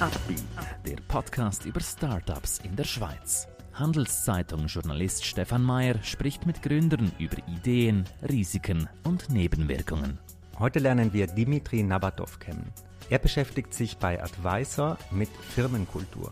Upbeat, 0.00 0.44
der 0.86 0.96
Podcast 1.08 1.64
über 1.64 1.80
Startups 1.80 2.60
in 2.62 2.76
der 2.76 2.84
Schweiz. 2.84 3.48
Handelszeitung-Journalist 3.72 5.24
Stefan 5.24 5.64
Mayer 5.64 6.00
spricht 6.04 6.46
mit 6.46 6.62
Gründern 6.62 7.10
über 7.18 7.36
Ideen, 7.48 8.04
Risiken 8.28 8.88
und 9.02 9.28
Nebenwirkungen. 9.28 10.20
Heute 10.56 10.78
lernen 10.78 11.12
wir 11.12 11.26
Dimitri 11.26 11.82
Nabatov 11.82 12.38
kennen. 12.38 12.72
Er 13.10 13.18
beschäftigt 13.18 13.74
sich 13.74 13.98
bei 13.98 14.22
Advisor 14.22 14.98
mit 15.10 15.30
Firmenkultur. 15.30 16.30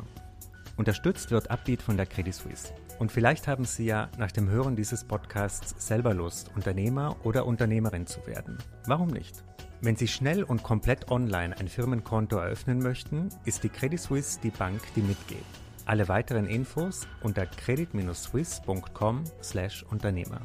Unterstützt 0.76 1.32
wird 1.32 1.50
Upbeat 1.50 1.82
von 1.82 1.96
der 1.96 2.06
Credit 2.06 2.34
Suisse. 2.34 2.72
Und 3.00 3.10
vielleicht 3.10 3.48
haben 3.48 3.64
Sie 3.64 3.86
ja 3.86 4.08
nach 4.16 4.30
dem 4.30 4.48
Hören 4.48 4.76
dieses 4.76 5.02
Podcasts 5.02 5.74
selber 5.84 6.14
Lust, 6.14 6.52
Unternehmer 6.54 7.16
oder 7.24 7.44
Unternehmerin 7.44 8.06
zu 8.06 8.24
werden. 8.28 8.58
Warum 8.86 9.08
nicht? 9.08 9.42
Wenn 9.82 9.94
Sie 9.94 10.08
schnell 10.08 10.42
und 10.42 10.62
komplett 10.62 11.10
online 11.10 11.54
ein 11.58 11.68
Firmenkonto 11.68 12.38
eröffnen 12.38 12.78
möchten, 12.78 13.28
ist 13.44 13.62
die 13.62 13.68
Credit 13.68 14.00
Suisse 14.00 14.40
die 14.42 14.48
Bank, 14.50 14.80
die 14.96 15.02
mitgeht. 15.02 15.44
Alle 15.84 16.08
weiteren 16.08 16.46
Infos 16.46 17.06
unter 17.22 17.44
credit-suisse.com/Unternehmer. 17.44 20.40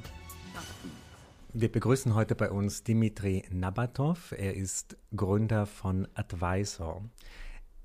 Wir 1.54 1.72
begrüßen 1.72 2.14
heute 2.14 2.36
bei 2.36 2.52
uns 2.52 2.84
Dimitri 2.84 3.46
Nabatov. 3.50 4.34
Er 4.38 4.54
ist 4.56 4.98
Gründer 5.16 5.66
von 5.66 6.10
Advisor. 6.14 7.02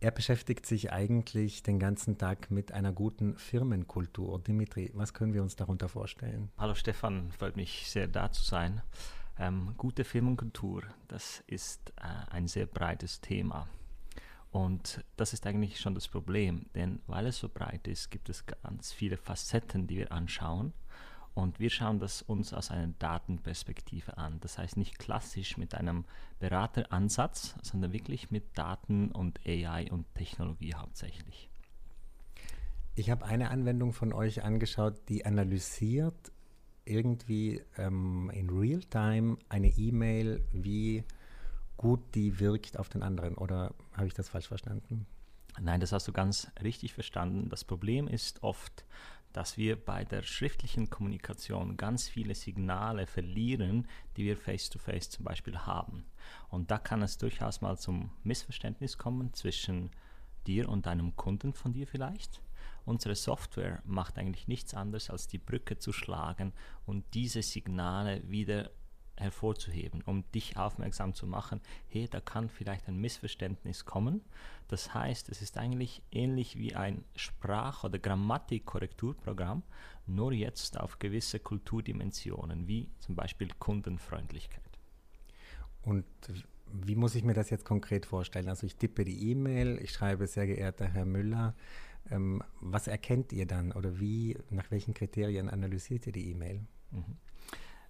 Er 0.00 0.10
beschäftigt 0.10 0.66
sich 0.66 0.92
eigentlich 0.92 1.62
den 1.62 1.78
ganzen 1.78 2.18
Tag 2.18 2.50
mit 2.50 2.72
einer 2.72 2.92
guten 2.92 3.38
Firmenkultur. 3.38 4.40
Dimitri, 4.40 4.90
was 4.94 5.14
können 5.14 5.32
wir 5.32 5.42
uns 5.42 5.56
darunter 5.56 5.88
vorstellen? 5.88 6.50
Hallo 6.58 6.74
Stefan, 6.74 7.30
freut 7.30 7.56
mich 7.56 7.88
sehr 7.88 8.08
da 8.08 8.30
zu 8.32 8.44
sein. 8.44 8.82
Ähm, 9.38 9.74
gute 9.76 10.04
Firmenkultur, 10.04 10.84
das 11.08 11.44
ist 11.46 11.92
äh, 11.96 12.30
ein 12.30 12.48
sehr 12.48 12.66
breites 12.66 13.20
Thema. 13.20 13.68
Und 14.50 15.04
das 15.16 15.34
ist 15.34 15.46
eigentlich 15.46 15.78
schon 15.78 15.94
das 15.94 16.08
Problem, 16.08 16.66
denn 16.74 17.00
weil 17.06 17.26
es 17.26 17.38
so 17.38 17.48
breit 17.48 17.86
ist, 17.88 18.10
gibt 18.10 18.30
es 18.30 18.46
ganz 18.46 18.92
viele 18.92 19.18
Facetten, 19.18 19.86
die 19.86 19.98
wir 19.98 20.12
anschauen. 20.12 20.72
Und 21.34 21.60
wir 21.60 21.68
schauen 21.68 21.98
das 21.98 22.22
uns 22.22 22.54
aus 22.54 22.70
einer 22.70 22.94
Datenperspektive 22.98 24.16
an. 24.16 24.40
Das 24.40 24.56
heißt 24.56 24.78
nicht 24.78 24.98
klassisch 24.98 25.58
mit 25.58 25.74
einem 25.74 26.06
Berateransatz, 26.38 27.56
sondern 27.60 27.92
wirklich 27.92 28.30
mit 28.30 28.56
Daten 28.56 29.12
und 29.12 29.38
AI 29.46 29.90
und 29.90 30.06
Technologie 30.14 30.72
hauptsächlich. 30.74 31.50
Ich 32.94 33.10
habe 33.10 33.26
eine 33.26 33.50
Anwendung 33.50 33.92
von 33.92 34.14
euch 34.14 34.42
angeschaut, 34.42 34.94
die 35.10 35.26
analysiert 35.26 36.32
irgendwie 36.86 37.62
ähm, 37.76 38.30
in 38.32 38.48
Realtime 38.50 39.36
eine 39.48 39.68
E-Mail, 39.68 40.42
wie 40.52 41.04
gut 41.76 42.00
die 42.14 42.40
wirkt 42.40 42.78
auf 42.78 42.88
den 42.88 43.02
anderen. 43.02 43.34
Oder 43.34 43.74
habe 43.92 44.06
ich 44.06 44.14
das 44.14 44.28
falsch 44.28 44.48
verstanden? 44.48 45.06
Nein, 45.60 45.80
das 45.80 45.92
hast 45.92 46.08
du 46.08 46.12
ganz 46.12 46.50
richtig 46.62 46.94
verstanden. 46.94 47.48
Das 47.48 47.64
Problem 47.64 48.08
ist 48.08 48.42
oft, 48.42 48.84
dass 49.32 49.58
wir 49.58 49.76
bei 49.76 50.04
der 50.04 50.22
schriftlichen 50.22 50.88
Kommunikation 50.88 51.76
ganz 51.76 52.08
viele 52.08 52.34
Signale 52.34 53.06
verlieren, 53.06 53.86
die 54.16 54.24
wir 54.24 54.36
face-to-face 54.36 55.08
-face 55.08 55.10
zum 55.10 55.24
Beispiel 55.24 55.58
haben. 55.58 56.06
Und 56.48 56.70
da 56.70 56.78
kann 56.78 57.02
es 57.02 57.18
durchaus 57.18 57.60
mal 57.60 57.76
zum 57.78 58.10
Missverständnis 58.22 58.96
kommen 58.96 59.34
zwischen 59.34 59.90
dir 60.46 60.68
und 60.68 60.86
deinem 60.86 61.16
Kunden 61.16 61.52
von 61.52 61.72
dir 61.72 61.86
vielleicht 61.86 62.40
Unsere 62.84 63.14
Software 63.14 63.82
macht 63.84 64.18
eigentlich 64.18 64.48
nichts 64.48 64.74
anderes, 64.74 65.10
als 65.10 65.28
die 65.28 65.38
Brücke 65.38 65.78
zu 65.78 65.92
schlagen 65.92 66.52
und 66.84 67.04
diese 67.14 67.42
Signale 67.42 68.22
wieder 68.28 68.70
hervorzuheben, 69.18 70.02
um 70.02 70.30
dich 70.32 70.56
aufmerksam 70.56 71.14
zu 71.14 71.26
machen, 71.26 71.60
hey, 71.88 72.06
da 72.08 72.20
kann 72.20 72.48
vielleicht 72.48 72.86
ein 72.86 72.98
Missverständnis 72.98 73.84
kommen. 73.84 74.22
Das 74.68 74.92
heißt, 74.92 75.28
es 75.30 75.42
ist 75.42 75.56
eigentlich 75.56 76.02
ähnlich 76.10 76.58
wie 76.58 76.74
ein 76.74 77.04
Sprach- 77.14 77.84
oder 77.84 77.98
Grammatikkorrekturprogramm, 77.98 79.62
nur 80.06 80.32
jetzt 80.32 80.78
auf 80.78 80.98
gewisse 80.98 81.40
Kulturdimensionen, 81.40 82.68
wie 82.68 82.90
zum 82.98 83.14
Beispiel 83.14 83.48
Kundenfreundlichkeit. 83.58 84.62
Und 85.82 86.04
wie 86.72 86.96
muss 86.96 87.14
ich 87.14 87.24
mir 87.24 87.34
das 87.34 87.50
jetzt 87.50 87.64
konkret 87.64 88.06
vorstellen? 88.06 88.48
Also 88.48 88.66
ich 88.66 88.76
tippe 88.76 89.04
die 89.04 89.30
E-Mail, 89.30 89.78
ich 89.80 89.92
schreibe, 89.92 90.26
sehr 90.26 90.46
geehrter 90.46 90.86
Herr 90.86 91.04
Müller, 91.04 91.54
ähm, 92.10 92.42
was 92.60 92.86
erkennt 92.86 93.32
ihr 93.32 93.46
dann 93.46 93.72
oder 93.72 93.98
wie, 94.00 94.36
nach 94.50 94.70
welchen 94.70 94.94
Kriterien 94.94 95.48
analysiert 95.48 96.06
ihr 96.06 96.12
die 96.12 96.30
E-Mail? 96.30 96.66
Mhm. 96.90 97.16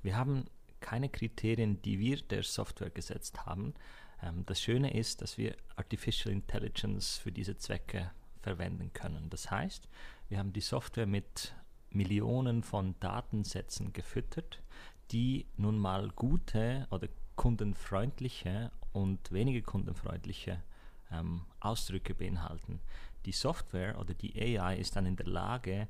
Wir 0.02 0.16
haben 0.16 0.44
keine 0.80 1.08
Kriterien, 1.08 1.82
die 1.82 1.98
wir 1.98 2.18
der 2.18 2.42
Software 2.42 2.90
gesetzt 2.90 3.44
haben. 3.46 3.74
Ähm, 4.22 4.44
das 4.46 4.60
Schöne 4.60 4.94
ist, 4.94 5.22
dass 5.22 5.38
wir 5.38 5.56
Artificial 5.76 6.32
Intelligence 6.32 7.18
für 7.18 7.32
diese 7.32 7.56
Zwecke 7.56 8.10
verwenden 8.40 8.92
können. 8.92 9.28
Das 9.30 9.50
heißt, 9.50 9.88
wir 10.28 10.38
haben 10.38 10.52
die 10.52 10.60
Software 10.60 11.06
mit 11.06 11.54
Millionen 11.90 12.62
von 12.62 12.94
Datensätzen 13.00 13.92
gefüttert, 13.92 14.62
die 15.10 15.46
nun 15.56 15.78
mal 15.78 16.10
gute 16.10 16.86
oder 16.90 17.08
kundenfreundliche 17.36 18.70
und 18.92 19.30
wenige 19.30 19.62
kundenfreundliche 19.62 20.62
ähm, 21.10 21.42
Ausdrücke 21.60 22.14
beinhalten 22.14 22.80
die 23.26 23.32
Software 23.32 23.98
oder 23.98 24.14
die 24.14 24.34
AI 24.40 24.76
ist 24.76 24.96
dann 24.96 25.06
in 25.06 25.16
der 25.16 25.26
Lage, 25.26 25.88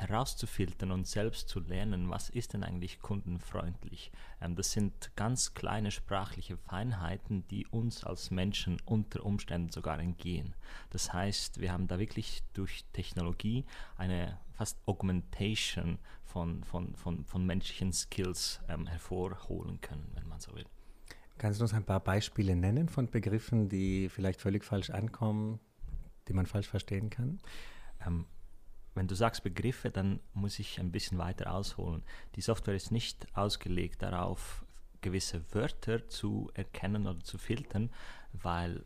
herauszufiltern 0.00 0.92
und 0.92 1.06
selbst 1.06 1.48
zu 1.48 1.60
lernen, 1.60 2.10
was 2.10 2.30
ist 2.30 2.54
denn 2.54 2.64
eigentlich 2.64 3.00
kundenfreundlich. 3.00 4.10
Ähm, 4.40 4.56
das 4.56 4.72
sind 4.72 5.10
ganz 5.16 5.54
kleine 5.54 5.90
sprachliche 5.90 6.56
Feinheiten, 6.56 7.46
die 7.48 7.66
uns 7.66 8.04
als 8.04 8.30
Menschen 8.30 8.80
unter 8.84 9.24
Umständen 9.24 9.70
sogar 9.70 9.98
entgehen. 9.98 10.54
Das 10.90 11.12
heißt, 11.12 11.60
wir 11.60 11.72
haben 11.72 11.86
da 11.86 11.98
wirklich 11.98 12.42
durch 12.54 12.84
Technologie 12.92 13.64
eine 13.96 14.38
fast 14.52 14.78
Augmentation 14.86 15.98
von, 16.24 16.64
von, 16.64 16.94
von, 16.94 17.24
von 17.24 17.44
menschlichen 17.44 17.92
Skills 17.92 18.60
ähm, 18.68 18.86
hervorholen 18.86 19.80
können, 19.80 20.10
wenn 20.14 20.28
man 20.28 20.40
so 20.40 20.54
will. 20.54 20.66
Kannst 21.38 21.60
du 21.60 21.64
uns 21.64 21.72
ein 21.72 21.84
paar 21.84 22.00
Beispiele 22.00 22.54
nennen 22.54 22.88
von 22.88 23.10
Begriffen, 23.10 23.68
die 23.68 24.10
vielleicht 24.10 24.40
völlig 24.40 24.62
falsch 24.62 24.90
ankommen, 24.90 25.58
die 26.30 26.34
man 26.34 26.46
falsch 26.46 26.68
verstehen 26.68 27.10
kann? 27.10 27.40
Ähm, 28.06 28.24
wenn 28.94 29.08
du 29.08 29.14
sagst 29.14 29.42
Begriffe, 29.42 29.90
dann 29.90 30.20
muss 30.32 30.58
ich 30.58 30.80
ein 30.80 30.92
bisschen 30.92 31.18
weiter 31.18 31.52
ausholen. 31.52 32.02
Die 32.36 32.40
Software 32.40 32.74
ist 32.74 32.90
nicht 32.90 33.26
ausgelegt 33.36 34.02
darauf, 34.02 34.64
gewisse 35.00 35.42
Wörter 35.52 36.08
zu 36.08 36.50
erkennen 36.54 37.06
oder 37.06 37.20
zu 37.20 37.36
filtern, 37.36 37.90
weil 38.32 38.84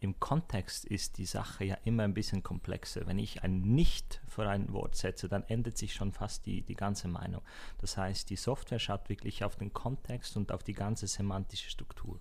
im 0.00 0.20
Kontext 0.20 0.84
ist 0.84 1.18
die 1.18 1.24
Sache 1.24 1.64
ja 1.64 1.78
immer 1.84 2.02
ein 2.02 2.14
bisschen 2.14 2.42
komplexer. 2.42 3.06
Wenn 3.06 3.18
ich 3.18 3.42
ein 3.42 3.62
Nicht 3.62 4.20
vor 4.26 4.46
ein 4.46 4.72
Wort 4.72 4.96
setze, 4.96 5.28
dann 5.28 5.44
ändert 5.44 5.78
sich 5.78 5.94
schon 5.94 6.12
fast 6.12 6.46
die, 6.46 6.62
die 6.62 6.76
ganze 6.76 7.08
Meinung. 7.08 7.40
Das 7.78 7.96
heißt, 7.96 8.28
die 8.28 8.36
Software 8.36 8.78
schaut 8.78 9.08
wirklich 9.08 9.44
auf 9.44 9.56
den 9.56 9.72
Kontext 9.72 10.36
und 10.36 10.52
auf 10.52 10.62
die 10.62 10.74
ganze 10.74 11.06
semantische 11.06 11.70
Struktur. 11.70 12.20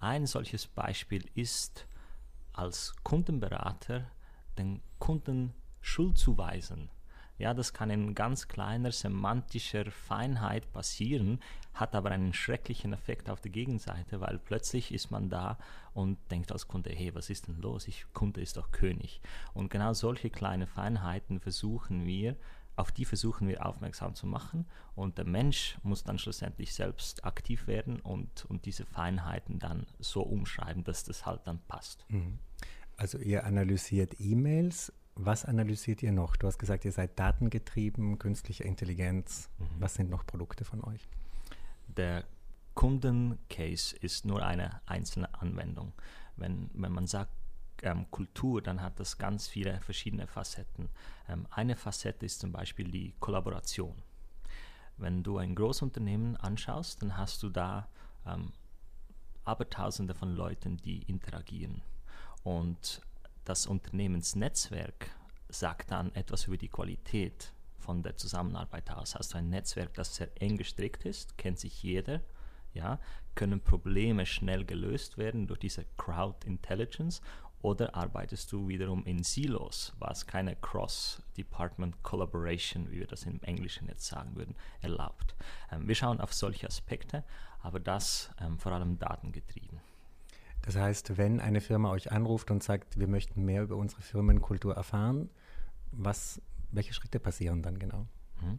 Ein 0.00 0.26
solches 0.26 0.66
Beispiel 0.66 1.24
ist 1.34 1.86
als 2.58 2.94
Kundenberater 3.04 4.10
den 4.58 4.82
Kunden 4.98 5.54
Schuld 5.80 6.18
zuweisen. 6.18 6.90
Ja, 7.38 7.54
das 7.54 7.72
kann 7.72 7.88
in 7.88 8.16
ganz 8.16 8.48
kleiner 8.48 8.90
semantischer 8.90 9.88
Feinheit 9.92 10.72
passieren, 10.72 11.38
hat 11.72 11.94
aber 11.94 12.10
einen 12.10 12.32
schrecklichen 12.32 12.92
Effekt 12.92 13.30
auf 13.30 13.40
der 13.40 13.52
Gegenseite, 13.52 14.20
weil 14.20 14.40
plötzlich 14.40 14.92
ist 14.92 15.12
man 15.12 15.30
da 15.30 15.56
und 15.94 16.18
denkt 16.32 16.50
als 16.50 16.66
Kunde, 16.66 16.90
hey, 16.90 17.14
was 17.14 17.30
ist 17.30 17.46
denn 17.46 17.60
los? 17.60 17.86
Ich, 17.86 18.06
Kunde 18.12 18.40
ist 18.40 18.56
doch 18.56 18.72
König. 18.72 19.20
Und 19.54 19.70
genau 19.70 19.92
solche 19.92 20.30
kleine 20.30 20.66
Feinheiten 20.66 21.38
versuchen 21.38 22.06
wir, 22.06 22.36
auf 22.74 22.90
die 22.90 23.04
versuchen 23.04 23.48
wir 23.48 23.66
aufmerksam 23.66 24.14
zu 24.14 24.26
machen 24.26 24.66
und 24.94 25.18
der 25.18 25.24
Mensch 25.24 25.78
muss 25.82 26.04
dann 26.04 26.18
schlussendlich 26.18 26.72
selbst 26.74 27.24
aktiv 27.24 27.66
werden 27.66 28.00
und, 28.00 28.44
und 28.46 28.66
diese 28.66 28.84
Feinheiten 28.84 29.58
dann 29.58 29.86
so 29.98 30.22
umschreiben, 30.22 30.84
dass 30.84 31.04
das 31.04 31.26
halt 31.26 31.40
dann 31.44 31.60
passt. 31.66 32.04
Mhm. 32.08 32.38
Also 32.98 33.18
ihr 33.18 33.46
analysiert 33.46 34.16
E-Mails. 34.18 34.92
Was 35.14 35.44
analysiert 35.44 36.02
ihr 36.02 36.10
noch? 36.10 36.34
Du 36.34 36.48
hast 36.48 36.58
gesagt, 36.58 36.84
ihr 36.84 36.90
seid 36.90 37.16
datengetrieben, 37.16 38.18
künstliche 38.18 38.64
Intelligenz. 38.64 39.48
Mhm. 39.58 39.64
Was 39.78 39.94
sind 39.94 40.10
noch 40.10 40.26
Produkte 40.26 40.64
von 40.64 40.82
euch? 40.82 41.08
Der 41.86 42.24
Kundencase 42.74 43.96
ist 43.96 44.24
nur 44.24 44.44
eine 44.44 44.80
einzelne 44.86 45.32
Anwendung. 45.40 45.92
Wenn, 46.36 46.70
wenn 46.74 46.90
man 46.90 47.06
sagt 47.06 47.32
ähm, 47.82 48.10
Kultur, 48.10 48.62
dann 48.62 48.82
hat 48.82 48.98
das 48.98 49.16
ganz 49.16 49.46
viele 49.46 49.80
verschiedene 49.80 50.26
Facetten. 50.26 50.88
Ähm, 51.28 51.46
eine 51.50 51.76
Facette 51.76 52.26
ist 52.26 52.40
zum 52.40 52.50
Beispiel 52.50 52.90
die 52.90 53.14
Kollaboration. 53.20 53.94
Wenn 54.96 55.22
du 55.22 55.38
ein 55.38 55.54
Großunternehmen 55.54 56.36
anschaust, 56.36 57.00
dann 57.00 57.16
hast 57.16 57.44
du 57.44 57.48
da 57.48 57.88
ähm, 58.26 58.52
Abertausende 59.44 60.14
von 60.14 60.34
Leuten, 60.34 60.78
die 60.78 61.02
interagieren. 61.04 61.82
Und 62.48 63.02
das 63.44 63.66
Unternehmensnetzwerk 63.66 65.10
sagt 65.50 65.90
dann 65.90 66.14
etwas 66.14 66.46
über 66.46 66.56
die 66.56 66.70
Qualität 66.70 67.52
von 67.78 68.02
der 68.02 68.16
Zusammenarbeit 68.16 68.90
aus. 68.90 69.16
Hast 69.16 69.34
du 69.34 69.38
ein 69.38 69.50
Netzwerk, 69.50 69.92
das 69.92 70.16
sehr 70.16 70.30
eng 70.40 70.56
gestrickt 70.56 71.04
ist, 71.04 71.36
kennt 71.36 71.58
sich 71.58 71.82
jeder, 71.82 72.22
ja, 72.72 73.00
können 73.34 73.60
Probleme 73.60 74.24
schnell 74.24 74.64
gelöst 74.64 75.18
werden 75.18 75.46
durch 75.46 75.60
diese 75.60 75.84
Crowd 75.98 76.46
Intelligence 76.46 77.20
Oder 77.60 77.94
arbeitest 77.94 78.50
du 78.50 78.66
wiederum 78.66 79.04
in 79.04 79.24
Silos, 79.24 79.92
was 79.98 80.26
keine 80.26 80.56
Cross-Department 80.56 82.02
Collaboration, 82.02 82.90
wie 82.90 83.00
wir 83.00 83.06
das 83.06 83.24
im 83.24 83.42
Englischen 83.42 83.88
jetzt 83.88 84.06
sagen 84.06 84.36
würden, 84.36 84.54
erlaubt? 84.80 85.34
Ähm, 85.70 85.86
wir 85.86 85.94
schauen 85.94 86.20
auf 86.22 86.32
solche 86.32 86.66
Aspekte, 86.66 87.24
aber 87.60 87.78
das 87.78 88.30
ähm, 88.40 88.58
vor 88.58 88.72
allem 88.72 88.98
datengetrieben. 88.98 89.77
Das 90.68 90.76
heißt, 90.76 91.16
wenn 91.16 91.40
eine 91.40 91.62
Firma 91.62 91.90
euch 91.92 92.12
anruft 92.12 92.50
und 92.50 92.62
sagt, 92.62 92.98
wir 93.00 93.08
möchten 93.08 93.42
mehr 93.42 93.62
über 93.62 93.76
unsere 93.76 94.02
Firmenkultur 94.02 94.74
erfahren, 94.74 95.30
was, 95.92 96.42
welche 96.72 96.92
Schritte 96.92 97.18
passieren 97.18 97.62
dann 97.62 97.78
genau? 97.78 98.06
Mhm. 98.42 98.58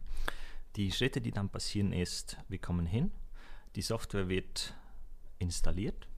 Die 0.74 0.90
Schritte, 0.90 1.20
die 1.20 1.30
dann 1.30 1.50
passieren, 1.50 1.92
ist, 1.92 2.36
wir 2.48 2.58
kommen 2.58 2.84
hin, 2.84 3.12
die 3.76 3.82
Software 3.82 4.28
wird 4.28 4.74
installiert, 5.38 6.08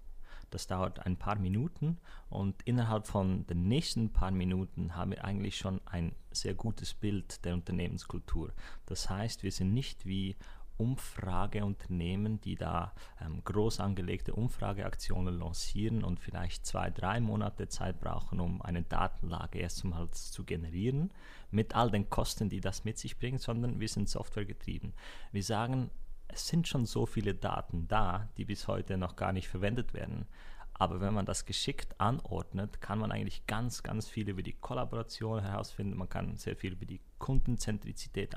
das 0.48 0.66
dauert 0.66 1.04
ein 1.04 1.18
paar 1.18 1.38
Minuten 1.38 1.98
und 2.30 2.62
innerhalb 2.62 3.06
von 3.06 3.46
den 3.46 3.68
nächsten 3.68 4.14
paar 4.14 4.30
Minuten 4.30 4.96
haben 4.96 5.10
wir 5.10 5.22
eigentlich 5.26 5.58
schon 5.58 5.78
ein 5.84 6.14
sehr 6.30 6.54
gutes 6.54 6.94
Bild 6.94 7.44
der 7.44 7.52
Unternehmenskultur. 7.52 8.54
Das 8.86 9.10
heißt, 9.10 9.42
wir 9.42 9.52
sind 9.52 9.74
nicht 9.74 10.06
wie 10.06 10.36
Umfrageunternehmen, 10.82 12.40
die 12.40 12.56
da 12.56 12.92
ähm, 13.20 13.42
groß 13.44 13.78
angelegte 13.78 14.34
Umfrageaktionen 14.34 15.38
lancieren 15.38 16.02
und 16.02 16.18
vielleicht 16.18 16.66
zwei, 16.66 16.90
drei 16.90 17.20
Monate 17.20 17.68
Zeit 17.68 18.00
brauchen, 18.00 18.40
um 18.40 18.60
eine 18.62 18.82
Datenlage 18.82 19.60
erstmals 19.60 20.32
zu 20.32 20.42
generieren, 20.44 21.12
mit 21.52 21.76
all 21.76 21.90
den 21.90 22.10
Kosten, 22.10 22.48
die 22.48 22.60
das 22.60 22.84
mit 22.84 22.98
sich 22.98 23.16
bringt, 23.16 23.40
sondern 23.40 23.78
wir 23.78 23.88
sind 23.88 24.08
softwaregetrieben. 24.08 24.92
Wir 25.30 25.44
sagen, 25.44 25.90
es 26.26 26.48
sind 26.48 26.66
schon 26.66 26.84
so 26.84 27.06
viele 27.06 27.34
Daten 27.34 27.86
da, 27.86 28.28
die 28.36 28.44
bis 28.44 28.66
heute 28.66 28.96
noch 28.96 29.14
gar 29.14 29.32
nicht 29.32 29.48
verwendet 29.48 29.94
werden. 29.94 30.26
Aber 30.74 31.00
wenn 31.00 31.14
man 31.14 31.26
das 31.26 31.46
geschickt 31.46 31.94
anordnet, 32.00 32.80
kann 32.80 32.98
man 32.98 33.12
eigentlich 33.12 33.46
ganz, 33.46 33.84
ganz 33.84 34.08
viel 34.08 34.28
über 34.28 34.42
die 34.42 34.54
Kollaboration 34.54 35.40
herausfinden. 35.40 35.96
Man 35.96 36.08
kann 36.08 36.36
sehr 36.36 36.56
viel 36.56 36.72
über 36.72 36.86
die 36.86 37.00
Kundenzentrizität 37.18 38.34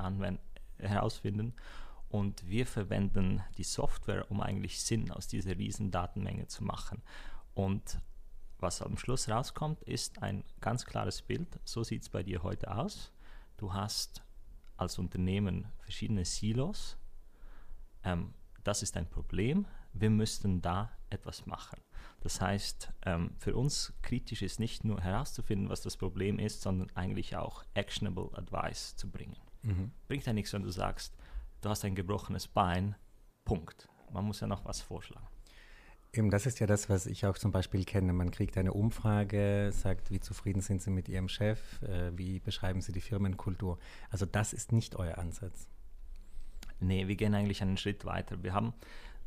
herausfinden. 0.78 1.54
Und 2.10 2.48
wir 2.48 2.66
verwenden 2.66 3.44
die 3.58 3.64
Software, 3.64 4.30
um 4.30 4.42
eigentlich 4.42 4.82
Sinn 4.82 5.12
aus 5.12 5.28
dieser 5.28 5.58
riesen 5.58 5.92
Datenmenge 5.92 6.48
zu 6.48 6.64
machen. 6.64 7.02
Und 7.54 8.00
was 8.60 8.82
am 8.82 8.98
Schluss 8.98 9.28
rauskommt, 9.28 9.84
ist 9.84 10.22
ein 10.22 10.44
ganz 10.62 10.86
klares 10.86 11.22
Bild. 11.22 11.60
So 11.66 11.84
sieht 11.84 12.04
es 12.04 12.10
bei 12.10 12.24
dir 12.24 12.44
heute 12.44 12.76
aus. 12.76 13.12
Du 13.58 13.74
hast 13.74 14.24
als 14.78 14.98
Unternehmen 15.00 15.68
verschiedene 15.80 16.26
Silos, 16.26 16.98
ähm, 18.04 18.34
das 18.64 18.82
ist 18.82 18.98
ein 18.98 19.10
Problem, 19.10 19.66
wir 19.94 20.10
müssten 20.10 20.62
da 20.62 20.92
etwas 21.10 21.46
machen. 21.46 21.80
Das 22.22 22.42
heißt, 22.42 22.92
ähm, 23.04 23.32
für 23.38 23.56
uns 23.56 23.94
kritisch 24.02 24.42
ist 24.42 24.60
nicht 24.60 24.84
nur 24.84 25.02
herauszufinden, 25.02 25.70
was 25.70 25.82
das 25.82 25.96
Problem 25.96 26.40
ist, 26.40 26.62
sondern 26.62 26.90
eigentlich 26.96 27.36
auch 27.36 27.64
actionable 27.74 28.30
Advice 28.34 28.96
zu 28.96 29.10
bringen. 29.10 29.38
Mhm. 29.62 29.92
Bringt 30.08 30.26
ja 30.26 30.34
nichts, 30.34 30.52
wenn 30.54 30.64
du 30.64 30.72
sagst, 30.72 31.16
du 31.66 31.72
hast 31.72 31.84
ein 31.84 31.96
gebrochenes 31.96 32.48
Bein, 32.48 32.96
Punkt. 33.44 33.90
Man 34.14 34.26
muss 34.26 34.40
ja 34.40 34.48
noch 34.48 34.64
was 34.66 34.82
vorschlagen. 34.82 35.28
Eben, 36.14 36.30
das 36.30 36.46
ist 36.46 36.60
ja 36.60 36.68
das, 36.68 36.90
was 36.90 37.08
ich 37.08 37.26
auch 37.26 37.38
zum 37.38 37.52
Beispiel 37.52 37.84
kenne. 37.84 38.14
Man 38.14 38.32
kriegt 38.32 38.58
eine 38.58 38.72
Umfrage, 38.72 39.72
sagt, 39.74 40.12
wie 40.12 40.20
zufrieden 40.20 40.62
sind 40.62 40.82
Sie 40.82 40.92
mit 40.92 41.10
Ihrem 41.10 41.28
Chef, 41.28 41.82
äh, 41.82 42.18
wie 42.18 42.40
beschreiben 42.40 42.82
Sie 42.82 42.94
die 42.94 43.02
Firmenkultur. 43.02 43.80
Also 44.12 44.26
das 44.26 44.54
ist 44.54 44.72
nicht 44.72 44.96
euer 44.96 45.18
Ansatz. 45.18 45.68
Nee, 46.80 47.08
wir 47.08 47.16
gehen 47.16 47.34
eigentlich 47.34 47.62
einen 47.62 47.78
Schritt 47.78 48.06
weiter. 48.06 48.44
Wir 48.44 48.54
haben 48.54 48.74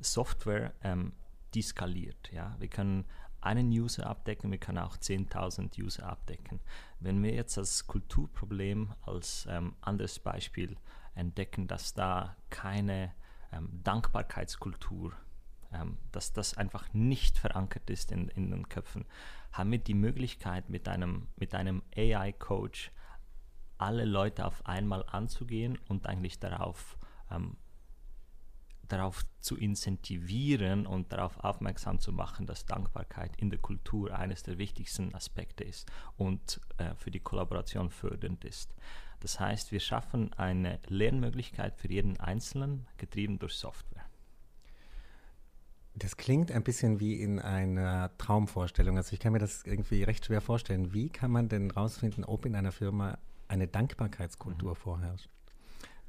Software 0.00 0.72
ähm, 0.82 1.12
skaliert. 1.60 2.30
Ja? 2.32 2.56
Wir 2.58 2.68
können 2.68 3.04
einen 3.40 3.68
User 3.68 4.06
abdecken, 4.06 4.50
wir 4.50 4.58
können 4.58 4.78
auch 4.78 4.96
10.000 4.96 5.80
User 5.82 6.08
abdecken. 6.08 6.60
Wenn 7.00 7.22
wir 7.22 7.34
jetzt 7.34 7.56
das 7.56 7.86
Kulturproblem 7.86 8.92
als 9.02 9.46
ähm, 9.50 9.74
anderes 9.80 10.18
Beispiel 10.18 10.76
entdecken, 11.18 11.66
dass 11.66 11.94
da 11.94 12.36
keine 12.50 13.12
ähm, 13.52 13.80
Dankbarkeitskultur, 13.82 15.12
ähm, 15.72 15.98
dass 16.12 16.32
das 16.32 16.56
einfach 16.56 16.92
nicht 16.94 17.38
verankert 17.38 17.90
ist 17.90 18.12
in, 18.12 18.28
in 18.28 18.50
den 18.50 18.68
Köpfen, 18.68 19.04
haben 19.52 19.70
wir 19.70 19.78
die 19.78 19.94
Möglichkeit 19.94 20.68
mit 20.68 20.88
einem, 20.88 21.28
mit 21.36 21.54
einem 21.54 21.82
AI-Coach 21.96 22.92
alle 23.78 24.04
Leute 24.04 24.44
auf 24.44 24.66
einmal 24.66 25.04
anzugehen 25.06 25.78
und 25.88 26.06
eigentlich 26.06 26.38
darauf 26.38 26.98
ähm, 27.30 27.56
darauf 28.88 29.24
zu 29.40 29.56
incentivieren 29.56 30.86
und 30.86 31.12
darauf 31.12 31.38
aufmerksam 31.44 32.00
zu 32.00 32.12
machen, 32.12 32.46
dass 32.46 32.66
Dankbarkeit 32.66 33.36
in 33.36 33.50
der 33.50 33.58
Kultur 33.58 34.18
eines 34.18 34.42
der 34.42 34.58
wichtigsten 34.58 35.14
Aspekte 35.14 35.64
ist 35.64 35.90
und 36.16 36.60
äh, 36.78 36.94
für 36.94 37.10
die 37.10 37.20
Kollaboration 37.20 37.90
fördernd 37.90 38.44
ist. 38.44 38.74
Das 39.20 39.40
heißt, 39.40 39.72
wir 39.72 39.80
schaffen 39.80 40.32
eine 40.34 40.78
Lernmöglichkeit 40.86 41.76
für 41.76 41.88
jeden 41.88 42.18
Einzelnen, 42.20 42.86
getrieben 42.96 43.38
durch 43.38 43.54
Software. 43.54 44.04
Das 45.94 46.16
klingt 46.16 46.52
ein 46.52 46.62
bisschen 46.62 47.00
wie 47.00 47.20
in 47.20 47.40
einer 47.40 48.16
Traumvorstellung. 48.18 48.96
Also 48.96 49.14
ich 49.14 49.20
kann 49.20 49.32
mir 49.32 49.40
das 49.40 49.64
irgendwie 49.64 50.04
recht 50.04 50.24
schwer 50.24 50.40
vorstellen. 50.40 50.92
Wie 50.92 51.08
kann 51.08 51.32
man 51.32 51.48
denn 51.48 51.70
herausfinden, 51.70 52.24
ob 52.24 52.46
in 52.46 52.54
einer 52.54 52.70
Firma 52.70 53.18
eine 53.48 53.66
Dankbarkeitskultur 53.66 54.70
mhm. 54.70 54.76
vorherrscht? 54.76 55.28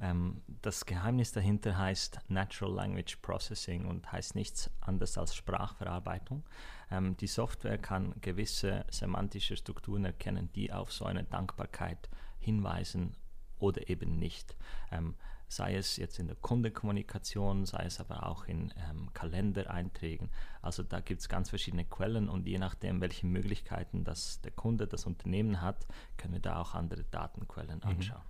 Ähm, 0.00 0.42
das 0.62 0.86
Geheimnis 0.86 1.32
dahinter 1.32 1.76
heißt 1.76 2.20
Natural 2.28 2.72
Language 2.72 3.16
Processing 3.16 3.84
und 3.86 4.10
heißt 4.12 4.34
nichts 4.36 4.70
anderes 4.80 5.18
als 5.18 5.34
Sprachverarbeitung. 5.34 6.44
Ähm, 6.90 7.16
die 7.16 7.26
Software 7.26 7.78
kann 7.78 8.14
gewisse 8.20 8.84
semantische 8.90 9.56
Strukturen 9.56 10.04
erkennen, 10.04 10.50
die 10.54 10.72
auf 10.72 10.92
so 10.92 11.04
eine 11.04 11.24
Dankbarkeit 11.24 12.08
hinweisen 12.38 13.14
oder 13.58 13.88
eben 13.88 14.18
nicht. 14.18 14.56
Ähm, 14.90 15.14
sei 15.50 15.74
es 15.74 15.96
jetzt 15.96 16.20
in 16.20 16.28
der 16.28 16.36
Kundenkommunikation, 16.36 17.66
sei 17.66 17.84
es 17.84 17.98
aber 17.98 18.26
auch 18.26 18.44
in 18.46 18.72
ähm, 18.88 19.12
Kalendereinträgen. 19.14 20.30
Also 20.62 20.84
da 20.84 21.00
gibt 21.00 21.22
es 21.22 21.28
ganz 21.28 21.50
verschiedene 21.50 21.84
Quellen 21.84 22.28
und 22.28 22.46
je 22.46 22.58
nachdem, 22.58 23.00
welche 23.00 23.26
Möglichkeiten 23.26 24.04
das 24.04 24.40
der 24.42 24.52
Kunde, 24.52 24.86
das 24.86 25.06
Unternehmen 25.06 25.60
hat, 25.60 25.88
können 26.16 26.34
wir 26.34 26.40
da 26.40 26.60
auch 26.60 26.74
andere 26.74 27.04
Datenquellen 27.10 27.78
mhm. 27.78 27.90
anschauen. 27.90 28.22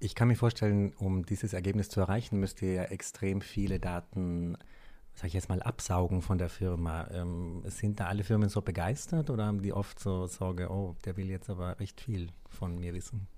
Ich 0.00 0.16
kann 0.16 0.28
mir 0.28 0.36
vorstellen, 0.36 0.92
um 0.94 1.24
dieses 1.24 1.52
Ergebnis 1.52 1.88
zu 1.88 2.00
erreichen, 2.00 2.40
müsst 2.40 2.60
ihr 2.60 2.72
ja 2.72 2.82
extrem 2.84 3.40
viele 3.40 3.78
Daten, 3.78 4.58
sag 5.14 5.26
ich 5.28 5.32
jetzt 5.32 5.48
mal, 5.48 5.62
absaugen 5.62 6.22
von 6.22 6.38
der 6.38 6.48
Firma. 6.48 7.08
Ähm, 7.10 7.62
sind 7.66 8.00
da 8.00 8.06
alle 8.06 8.24
Firmen 8.24 8.48
so 8.48 8.62
begeistert 8.62 9.30
oder 9.30 9.46
haben 9.46 9.62
die 9.62 9.72
oft 9.72 9.98
so 9.98 10.26
Sorge, 10.26 10.70
oh, 10.70 10.96
der 11.04 11.16
will 11.16 11.30
jetzt 11.30 11.50
aber 11.50 11.78
recht 11.78 12.00
viel 12.00 12.28
von 12.48 12.78
mir 12.78 12.94
wissen? 12.94 13.28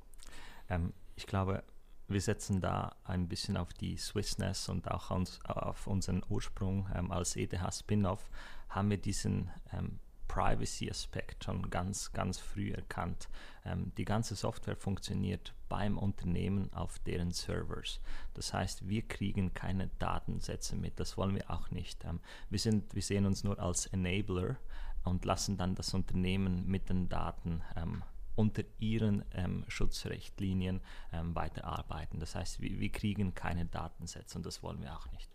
Ähm, 0.68 0.92
ich 1.16 1.26
glaube, 1.26 1.62
wir 2.08 2.20
setzen 2.20 2.60
da 2.60 2.94
ein 3.04 3.28
bisschen 3.28 3.56
auf 3.56 3.72
die 3.74 3.96
Swissness 3.96 4.68
und 4.68 4.90
auch 4.90 5.10
uns, 5.10 5.40
auf 5.44 5.86
unseren 5.86 6.22
Ursprung 6.28 6.88
ähm, 6.94 7.10
als 7.10 7.36
ETH-Spin-off 7.36 8.30
haben 8.68 8.90
wir 8.90 8.98
diesen 8.98 9.50
ähm, 9.72 9.98
Privacy-Aspekt 10.28 11.44
schon 11.44 11.70
ganz, 11.70 12.12
ganz 12.12 12.38
früh 12.38 12.72
erkannt. 12.72 13.28
Ähm, 13.64 13.92
die 13.96 14.04
ganze 14.04 14.34
Software 14.34 14.76
funktioniert 14.76 15.54
beim 15.68 15.98
Unternehmen 15.98 16.72
auf 16.72 16.98
deren 17.00 17.30
Servers. 17.30 18.00
Das 18.34 18.52
heißt, 18.52 18.88
wir 18.88 19.02
kriegen 19.02 19.54
keine 19.54 19.88
Datensätze 19.98 20.76
mit. 20.76 20.98
Das 21.00 21.16
wollen 21.16 21.34
wir 21.34 21.50
auch 21.50 21.70
nicht. 21.70 22.04
Ähm, 22.04 22.20
wir, 22.50 22.58
sind, 22.58 22.94
wir 22.94 23.02
sehen 23.02 23.26
uns 23.26 23.44
nur 23.44 23.58
als 23.58 23.86
Enabler 23.86 24.56
und 25.04 25.24
lassen 25.24 25.56
dann 25.56 25.74
das 25.74 25.94
Unternehmen 25.94 26.66
mit 26.66 26.88
den 26.88 27.08
Daten 27.08 27.62
ähm, 27.76 28.02
unter 28.34 28.62
ihren 28.78 29.24
ähm, 29.32 29.64
Schutzrichtlinien 29.68 30.80
ähm, 31.12 31.34
weiterarbeiten. 31.34 32.20
Das 32.20 32.34
heißt, 32.34 32.60
wir, 32.60 32.78
wir 32.78 32.92
kriegen 32.92 33.34
keine 33.34 33.64
Datensätze 33.64 34.36
und 34.38 34.46
das 34.46 34.62
wollen 34.62 34.80
wir 34.82 34.94
auch 34.94 35.10
nicht. 35.12 35.30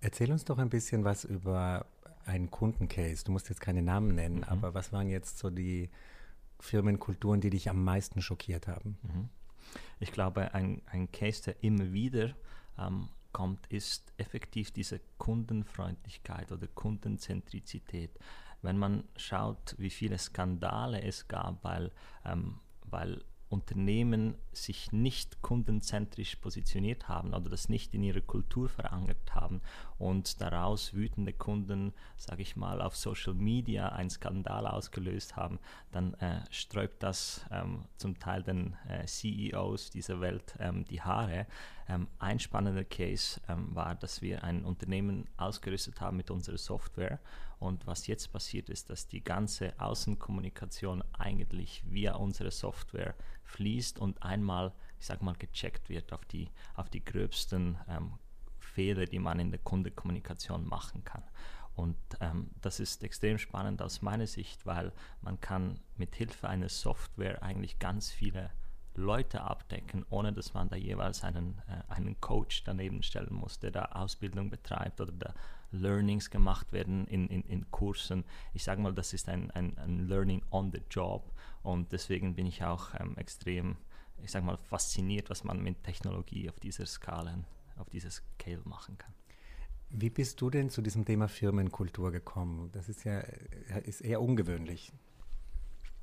Erzähl 0.00 0.30
uns 0.30 0.44
doch 0.44 0.58
ein 0.58 0.68
bisschen 0.68 1.04
was 1.04 1.24
über 1.24 1.86
einen 2.26 2.50
Kundencase. 2.50 3.24
Du 3.24 3.32
musst 3.32 3.48
jetzt 3.48 3.60
keine 3.60 3.82
Namen 3.82 4.14
nennen, 4.14 4.38
mhm. 4.38 4.44
aber 4.44 4.74
was 4.74 4.92
waren 4.92 5.08
jetzt 5.08 5.38
so 5.38 5.50
die 5.50 5.90
Firmenkulturen, 6.60 7.40
die 7.40 7.50
dich 7.50 7.70
am 7.70 7.84
meisten 7.84 8.20
schockiert 8.20 8.66
haben? 8.66 8.98
Mhm. 9.02 9.28
Ich 9.98 10.12
glaube, 10.12 10.54
ein, 10.54 10.82
ein 10.86 11.10
Case, 11.10 11.42
der 11.42 11.62
immer 11.62 11.92
wieder 11.92 12.34
ähm, 12.78 13.08
kommt, 13.32 13.66
ist 13.68 14.12
effektiv 14.16 14.70
diese 14.70 15.00
Kundenfreundlichkeit 15.18 16.52
oder 16.52 16.66
Kundenzentrizität. 16.68 18.10
Wenn 18.62 18.78
man 18.78 19.04
schaut, 19.16 19.74
wie 19.78 19.90
viele 19.90 20.18
Skandale 20.18 21.02
es 21.02 21.28
gab, 21.28 21.62
weil, 21.62 21.92
ähm, 22.24 22.60
weil 22.84 23.22
Unternehmen 23.48 24.34
sich 24.52 24.90
nicht 24.90 25.40
kundenzentrisch 25.40 26.36
positioniert 26.36 27.08
haben 27.08 27.32
oder 27.32 27.48
das 27.48 27.68
nicht 27.68 27.94
in 27.94 28.02
ihrer 28.02 28.20
Kultur 28.20 28.68
verankert 28.68 29.34
haben 29.34 29.60
und 29.98 30.40
daraus 30.40 30.94
wütende 30.94 31.32
Kunden, 31.32 31.92
sage 32.16 32.42
ich 32.42 32.56
mal, 32.56 32.82
auf 32.82 32.96
Social 32.96 33.34
Media 33.34 33.90
einen 33.90 34.10
Skandal 34.10 34.66
ausgelöst 34.66 35.36
haben, 35.36 35.60
dann 35.92 36.14
äh, 36.14 36.40
sträubt 36.50 37.02
das 37.02 37.46
ähm, 37.52 37.84
zum 37.96 38.18
Teil 38.18 38.42
den 38.42 38.76
äh, 38.88 39.06
CEOs 39.06 39.90
dieser 39.90 40.20
Welt 40.20 40.56
ähm, 40.58 40.84
die 40.84 41.00
Haare. 41.00 41.46
Ähm, 41.88 42.08
ein 42.18 42.40
spannender 42.40 42.84
Case 42.84 43.40
ähm, 43.48 43.74
war, 43.74 43.94
dass 43.94 44.22
wir 44.22 44.42
ein 44.42 44.64
Unternehmen 44.64 45.28
ausgerüstet 45.36 46.00
haben 46.00 46.16
mit 46.16 46.32
unserer 46.32 46.58
Software 46.58 47.20
und 47.58 47.86
was 47.86 48.06
jetzt 48.06 48.32
passiert 48.32 48.68
ist, 48.68 48.90
dass 48.90 49.08
die 49.08 49.24
ganze 49.24 49.78
Außenkommunikation 49.80 51.02
eigentlich 51.12 51.82
via 51.86 52.14
unsere 52.16 52.50
Software 52.50 53.14
fließt 53.44 53.98
und 53.98 54.22
einmal, 54.22 54.72
ich 54.98 55.06
sag 55.06 55.22
mal, 55.22 55.34
gecheckt 55.34 55.88
wird 55.88 56.12
auf 56.12 56.24
die, 56.26 56.50
auf 56.74 56.90
die 56.90 57.04
gröbsten 57.04 57.78
ähm, 57.88 58.18
Fehler, 58.58 59.06
die 59.06 59.18
man 59.18 59.40
in 59.40 59.50
der 59.50 59.60
Kundenkommunikation 59.60 60.66
machen 60.66 61.04
kann. 61.04 61.22
Und 61.74 61.96
ähm, 62.20 62.50
das 62.60 62.80
ist 62.80 63.02
extrem 63.02 63.38
spannend 63.38 63.82
aus 63.82 64.02
meiner 64.02 64.26
Sicht, 64.26 64.64
weil 64.66 64.92
man 65.20 65.40
kann 65.40 65.78
mit 65.96 66.14
Hilfe 66.14 66.48
einer 66.48 66.70
Software 66.70 67.42
eigentlich 67.42 67.78
ganz 67.78 68.10
viele 68.10 68.50
Leute 68.94 69.42
abdecken, 69.42 70.06
ohne 70.08 70.32
dass 70.32 70.54
man 70.54 70.68
da 70.68 70.76
jeweils 70.76 71.22
einen, 71.22 71.60
äh, 71.68 71.92
einen 71.92 72.18
Coach 72.20 72.64
daneben 72.64 73.02
stellen 73.02 73.34
muss, 73.34 73.58
der 73.58 73.70
da 73.70 73.84
Ausbildung 73.86 74.48
betreibt 74.48 75.00
oder 75.00 75.12
da 75.12 75.34
Learnings 75.70 76.30
gemacht 76.30 76.72
werden 76.72 77.06
in, 77.06 77.28
in, 77.28 77.42
in 77.42 77.70
Kursen. 77.70 78.24
Ich 78.54 78.64
sage 78.64 78.80
mal, 78.80 78.94
das 78.94 79.12
ist 79.12 79.28
ein, 79.28 79.50
ein, 79.50 79.76
ein, 79.78 80.08
Learning 80.08 80.42
on 80.50 80.70
the 80.72 80.80
Job 80.90 81.32
und 81.62 81.92
deswegen 81.92 82.34
bin 82.34 82.46
ich 82.46 82.64
auch 82.64 82.94
ähm, 82.98 83.16
extrem, 83.16 83.76
ich 84.22 84.30
sage 84.30 84.44
mal, 84.44 84.56
fasziniert, 84.56 85.30
was 85.30 85.44
man 85.44 85.62
mit 85.62 85.82
Technologie 85.82 86.48
auf 86.48 86.60
dieser 86.60 86.86
Skala, 86.86 87.38
auf 87.76 87.90
dieser 87.90 88.10
Scale 88.10 88.62
machen 88.64 88.96
kann. 88.98 89.12
Wie 89.90 90.10
bist 90.10 90.40
du 90.40 90.50
denn 90.50 90.68
zu 90.70 90.82
diesem 90.82 91.04
Thema 91.04 91.28
Firmenkultur 91.28 92.10
gekommen? 92.10 92.70
Das 92.72 92.88
ist 92.88 93.04
ja 93.04 93.20
ist 93.84 94.00
eher 94.00 94.20
ungewöhnlich. 94.20 94.92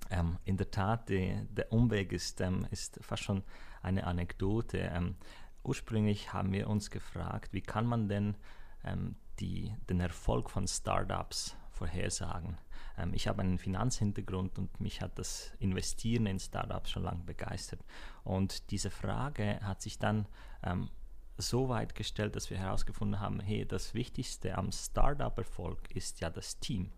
Ähm, 0.10 0.38
in 0.46 0.58
der 0.58 0.72
Tat, 0.72 1.10
die, 1.10 1.36
der 1.50 1.72
Umweg 1.72 2.12
ist, 2.12 2.40
ähm, 2.42 2.66
ist 2.72 3.00
fast 3.02 3.24
schon 3.24 3.44
eine 3.82 4.06
Anekdote. 4.06 4.78
Ähm, 4.78 5.16
ursprünglich 5.64 6.34
haben 6.34 6.52
wir 6.52 6.70
uns 6.70 6.92
gefragt, 6.92 7.54
wie 7.54 7.62
kann 7.62 7.86
man 7.86 8.08
denn 8.08 8.36
ähm, 8.84 9.16
die, 9.40 9.76
den 9.90 10.00
Erfolg 10.00 10.50
von 10.50 10.68
Startups 10.68 11.56
vorhersagen? 11.72 12.58
Ähm, 12.98 13.14
ich 13.14 13.28
habe 13.28 13.42
einen 13.42 13.58
Finanzhintergrund 13.58 14.58
und 14.58 14.80
mich 14.80 15.02
hat 15.02 15.18
das 15.18 15.52
Investieren 15.60 16.26
in 16.26 16.40
Startups 16.40 16.92
schon 16.92 17.04
lange 17.04 17.24
begeistert. 17.24 17.82
Und 18.24 18.72
diese 18.72 18.90
Frage 18.90 19.60
hat 19.62 19.82
sich 19.82 20.00
dann 20.00 20.28
ähm, 20.64 20.90
so 21.38 21.70
weit 21.70 21.96
gestellt, 21.96 22.36
dass 22.36 22.50
wir 22.50 22.58
herausgefunden 22.58 23.20
haben, 23.20 23.40
hey, 23.40 23.66
das 23.66 23.94
Wichtigste 23.94 24.58
am 24.58 24.72
Startup-Erfolg 24.72 25.92
ist 25.96 26.20
ja 26.20 26.30
das 26.30 26.60
Team. 26.60 26.92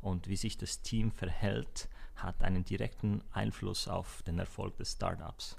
Und 0.00 0.28
wie 0.28 0.36
sich 0.36 0.56
das 0.58 0.82
Team 0.82 1.12
verhält, 1.12 1.88
hat 2.16 2.42
einen 2.42 2.64
direkten 2.64 3.22
Einfluss 3.32 3.86
auf 3.88 4.22
den 4.22 4.38
Erfolg 4.38 4.76
des 4.76 4.92
Startups. 4.92 5.56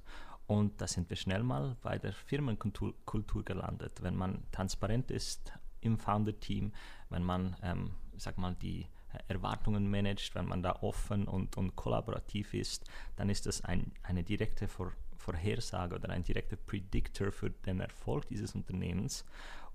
Und 0.48 0.82
da 0.82 0.88
sind 0.88 1.10
wir 1.10 1.16
schnell 1.16 1.44
mal 1.44 1.78
bei 1.82 1.98
der 1.98 2.12
Firmenkultur 2.12 3.46
gelandet. 3.46 4.02
Wenn 4.02 4.16
man 4.16 4.44
transparent 4.52 5.10
ist 5.10 5.54
im 5.82 5.98
Founder-Team, 5.98 6.72
wenn 7.10 7.24
man, 7.24 7.56
ähm, 7.62 7.92
sag 8.18 8.38
mal, 8.38 8.56
die 8.56 8.88
Erwartungen 9.28 9.90
managt, 9.90 10.36
wenn 10.36 10.46
man 10.46 10.64
da 10.64 10.78
offen 10.82 11.28
und, 11.28 11.58
und 11.58 11.76
kollaborativ 11.76 12.54
ist, 12.54 12.90
dann 13.16 13.30
ist 13.30 13.46
das 13.46 13.62
ein, 13.62 13.92
eine 14.04 14.24
direkte 14.24 14.68
Vor 14.68 14.94
Vorhersage 15.18 15.94
oder 15.94 16.10
ein 16.10 16.24
direkter 16.24 16.56
Predictor 16.56 17.32
für 17.32 17.52
den 17.52 17.80
Erfolg 17.80 18.28
dieses 18.30 18.56
Unternehmens. 18.56 19.24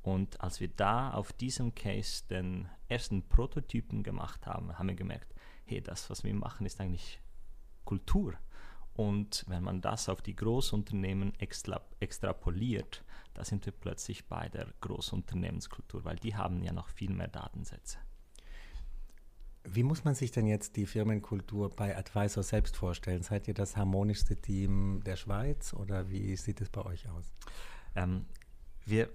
Und 0.03 0.41
als 0.41 0.61
wir 0.61 0.67
da 0.69 1.13
auf 1.13 1.33
diesem 1.33 1.73
Case 1.73 2.25
den 2.29 2.69
ersten 2.89 3.23
Prototypen 3.29 4.03
gemacht 4.03 4.45
haben, 4.47 4.77
haben 4.77 4.89
wir 4.89 4.97
gemerkt, 4.97 5.35
hey, 5.65 5.81
das, 5.81 6.11
was 6.11 6.25
wir 6.25 6.35
machen, 6.35 6.67
ist 6.67 6.81
eigentlich 6.81 7.21
Kultur. 7.85 8.35
Und 8.97 9.45
wenn 9.47 9.63
man 9.63 9.83
das 9.83 10.09
auf 10.09 10.23
die 10.23 10.35
Großunternehmen 10.35 11.39
extra, 11.39 11.83
extrapoliert, 12.01 13.05
da 13.35 13.45
sind 13.45 13.67
wir 13.67 13.73
plötzlich 13.73 14.27
bei 14.27 14.49
der 14.49 14.67
Großunternehmenskultur, 14.81 16.05
weil 16.05 16.17
die 16.17 16.35
haben 16.35 16.63
ja 16.63 16.73
noch 16.73 16.89
viel 16.89 17.11
mehr 17.11 17.29
Datensätze. 17.29 17.99
Wie 19.65 19.83
muss 19.83 20.05
man 20.05 20.15
sich 20.15 20.31
denn 20.31 20.47
jetzt 20.47 20.77
die 20.77 20.87
Firmenkultur 20.87 21.69
bei 21.69 21.95
Advisor 21.95 22.43
selbst 22.43 22.77
vorstellen? 22.77 23.23
Seid 23.23 23.49
ihr 23.49 23.55
das 23.55 23.77
harmonischste 23.77 24.37
Team 24.37 25.03
der 25.05 25.17
Schweiz 25.17 25.75
oder 25.75 26.09
wie 26.09 26.35
sieht 26.37 26.63
es 26.63 26.71
bei 26.71 26.83
euch 26.87 27.07
aus? 27.11 27.33
Ähm, 27.97 28.25
wir 28.87 29.11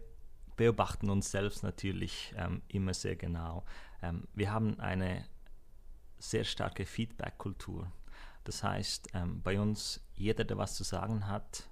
beobachten 0.57 1.09
uns 1.09 1.31
selbst 1.31 1.63
natürlich 1.63 2.35
ähm, 2.38 2.61
immer 2.67 2.93
sehr 2.93 3.15
genau. 3.15 3.63
Ähm, 4.03 4.27
wir 4.35 4.51
haben 4.51 4.79
eine 4.79 5.25
sehr 6.19 6.43
starke 6.43 6.85
Feedback-Kultur. 6.85 7.91
Das 8.43 8.63
heißt, 8.63 9.10
ähm, 9.13 9.41
bei 9.41 9.60
uns, 9.60 10.01
jeder, 10.13 10.43
der 10.43 10.57
was 10.57 10.75
zu 10.75 10.83
sagen 10.83 11.27
hat, 11.27 11.69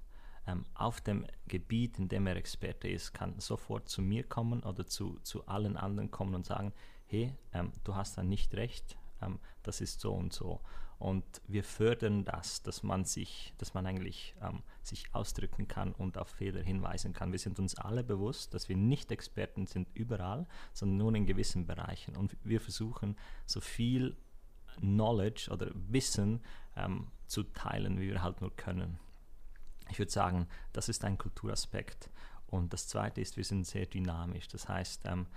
ähm, 0.47 0.65
auf 0.73 1.01
dem 1.01 1.25
Gebiet, 1.47 1.99
in 1.99 2.09
dem 2.09 2.27
er 2.27 2.35
Experte 2.35 2.87
ist, 2.87 3.13
kann 3.13 3.39
sofort 3.39 3.89
zu 3.89 4.01
mir 4.01 4.23
kommen 4.23 4.63
oder 4.63 4.85
zu, 4.85 5.19
zu 5.23 5.45
allen 5.47 5.77
anderen 5.77 6.11
kommen 6.11 6.35
und 6.35 6.45
sagen, 6.45 6.73
hey, 7.07 7.35
ähm, 7.53 7.71
du 7.83 7.95
hast 7.95 8.17
da 8.17 8.23
nicht 8.23 8.53
recht, 8.53 8.97
ähm, 9.21 9.39
das 9.63 9.81
ist 9.81 9.99
so 9.99 10.13
und 10.13 10.33
so. 10.33 10.61
Und 10.99 11.23
wir 11.47 11.63
fördern 11.63 12.25
das, 12.25 12.61
dass 12.61 12.83
man 12.83 13.05
sich, 13.05 13.53
dass 13.57 13.73
man 13.73 13.85
eigentlich 13.85 14.35
ähm, 14.41 14.63
sich 14.83 15.05
ausdrücken 15.15 15.67
kann 15.69 15.93
und 15.93 16.17
auf 16.17 16.27
Fehler 16.27 16.61
hinweisen 16.61 17.13
kann. 17.13 17.31
Wir 17.31 17.39
sind 17.39 17.57
uns 17.57 17.75
alle 17.75 18.03
bewusst, 18.03 18.53
dass 18.53 18.67
wir 18.67 18.75
nicht 18.75 19.09
Experten 19.09 19.65
sind 19.65 19.87
überall, 19.93 20.45
sondern 20.73 20.97
nur 20.97 21.15
in 21.15 21.25
gewissen 21.25 21.65
Bereichen. 21.65 22.17
Und 22.17 22.35
wir 22.43 22.59
versuchen, 22.59 23.15
so 23.45 23.61
viel 23.61 24.17
Knowledge 24.79 25.49
oder 25.51 25.71
Wissen 25.73 26.41
ähm, 26.75 27.07
zu 27.27 27.43
teilen, 27.43 27.99
wie 27.99 28.09
wir 28.09 28.23
halt 28.23 28.41
nur 28.41 28.55
können. 28.55 28.99
Ich 29.89 29.99
würde 29.99 30.11
sagen, 30.11 30.47
das 30.73 30.89
ist 30.89 31.03
ein 31.03 31.17
Kulturaspekt. 31.17 32.09
Und 32.47 32.73
das 32.73 32.87
Zweite 32.87 33.21
ist, 33.21 33.37
wir 33.37 33.43
sind 33.43 33.65
sehr 33.65 33.85
dynamisch. 33.85 34.47
Das 34.47 34.67
heißt, 34.67 35.05
ähm, 35.05 35.27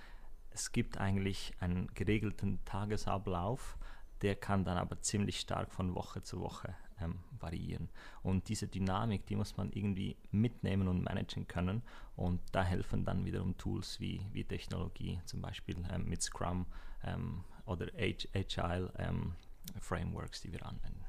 es 0.50 0.72
gibt 0.72 0.98
eigentlich 0.98 1.52
einen 1.60 1.88
geregelten 1.94 2.64
Tagesablauf, 2.64 3.78
der 4.22 4.36
kann 4.36 4.64
dann 4.64 4.76
aber 4.76 5.00
ziemlich 5.00 5.40
stark 5.40 5.72
von 5.72 5.94
Woche 5.94 6.22
zu 6.22 6.40
Woche 6.40 6.74
ähm, 7.00 7.18
variieren. 7.40 7.88
Und 8.22 8.48
diese 8.48 8.68
Dynamik, 8.68 9.26
die 9.26 9.36
muss 9.36 9.56
man 9.56 9.72
irgendwie 9.72 10.16
mitnehmen 10.30 10.88
und 10.88 11.02
managen 11.02 11.48
können. 11.48 11.82
Und 12.16 12.40
da 12.52 12.62
helfen 12.62 13.04
dann 13.04 13.24
wiederum 13.24 13.56
Tools 13.56 13.98
wie, 13.98 14.24
wie 14.32 14.44
Technologie, 14.44 15.20
zum 15.24 15.42
Beispiel 15.42 15.76
ähm, 15.90 16.08
mit 16.08 16.22
Scrum 16.22 16.66
ähm, 17.04 17.44
oder 17.66 17.86
Agile 17.96 18.92
ähm, 18.98 19.34
Frameworks, 19.80 20.40
die 20.40 20.52
wir 20.52 20.64
anwenden. 20.66 21.04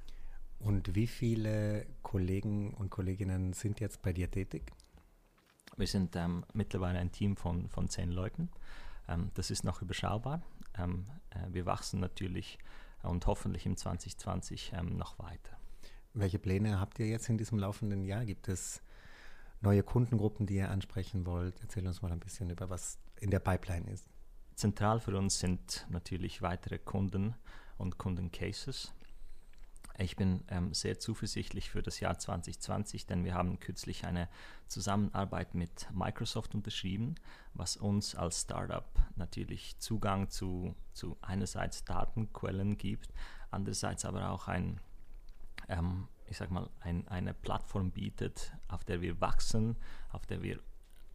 Und 0.59 0.95
wie 0.95 1.07
viele 1.07 1.85
Kollegen 2.01 2.73
und 2.73 2.89
Kolleginnen 2.89 3.53
sind 3.53 3.79
jetzt 3.79 4.01
bei 4.01 4.13
dir 4.13 4.31
tätig? 4.31 4.71
Wir 5.75 5.87
sind 5.87 6.15
ähm, 6.15 6.45
mittlerweile 6.53 6.99
ein 6.99 7.11
Team 7.11 7.35
von, 7.35 7.67
von 7.67 7.89
zehn 7.89 8.11
Leuten. 8.11 8.49
Ähm, 9.07 9.31
das 9.33 9.51
ist 9.51 9.63
noch 9.63 9.81
überschaubar. 9.81 10.41
Ähm, 10.77 11.05
äh, 11.31 11.51
wir 11.51 11.65
wachsen 11.65 11.99
natürlich 11.99 12.59
und 13.01 13.25
hoffentlich 13.27 13.65
im 13.65 13.75
2020 13.75 14.73
ähm, 14.75 14.95
noch 14.95 15.19
weiter. 15.19 15.57
Welche 16.13 16.39
Pläne 16.39 16.79
habt 16.79 16.99
ihr 16.99 17.07
jetzt 17.07 17.27
in 17.27 17.37
diesem 17.37 17.57
laufenden 17.57 18.05
Jahr? 18.05 18.23
Gibt 18.23 18.47
es 18.47 18.81
neue 19.61 19.83
Kundengruppen, 19.83 20.45
die 20.45 20.55
ihr 20.55 20.69
ansprechen 20.69 21.25
wollt? 21.25 21.59
Erzähl 21.61 21.85
uns 21.87 22.01
mal 22.01 22.11
ein 22.11 22.19
bisschen 22.19 22.49
über 22.49 22.69
was 22.69 22.99
in 23.19 23.31
der 23.31 23.39
Pipeline 23.39 23.89
ist. 23.89 24.12
Zentral 24.55 24.99
für 24.99 25.17
uns 25.17 25.39
sind 25.39 25.85
natürlich 25.89 26.41
weitere 26.41 26.77
Kunden 26.77 27.35
und 27.77 27.97
Kundencases. 27.97 28.93
Ich 29.97 30.15
bin 30.15 30.43
ähm, 30.47 30.73
sehr 30.73 30.97
zuversichtlich 30.97 31.69
für 31.69 31.83
das 31.83 31.99
Jahr 31.99 32.17
2020, 32.17 33.05
denn 33.05 33.25
wir 33.25 33.35
haben 33.35 33.59
kürzlich 33.59 34.05
eine 34.05 34.27
Zusammenarbeit 34.67 35.53
mit 35.53 35.87
Microsoft 35.93 36.55
unterschrieben, 36.55 37.15
was 37.53 37.77
uns 37.77 38.15
als 38.15 38.41
Startup 38.41 38.87
natürlich 39.15 39.77
Zugang 39.77 40.29
zu, 40.29 40.75
zu 40.93 41.17
einerseits 41.21 41.85
Datenquellen 41.85 42.77
gibt, 42.77 43.13
andererseits 43.51 44.03
aber 44.03 44.31
auch 44.31 44.47
ein, 44.47 44.79
ähm, 45.67 46.07
ich 46.27 46.37
sag 46.37 46.49
mal, 46.49 46.69
ein, 46.79 47.07
eine 47.07 47.35
Plattform 47.35 47.91
bietet, 47.91 48.51
auf 48.67 48.83
der 48.83 49.01
wir 49.01 49.21
wachsen, 49.21 49.77
auf 50.11 50.25
der 50.25 50.41
wir 50.41 50.59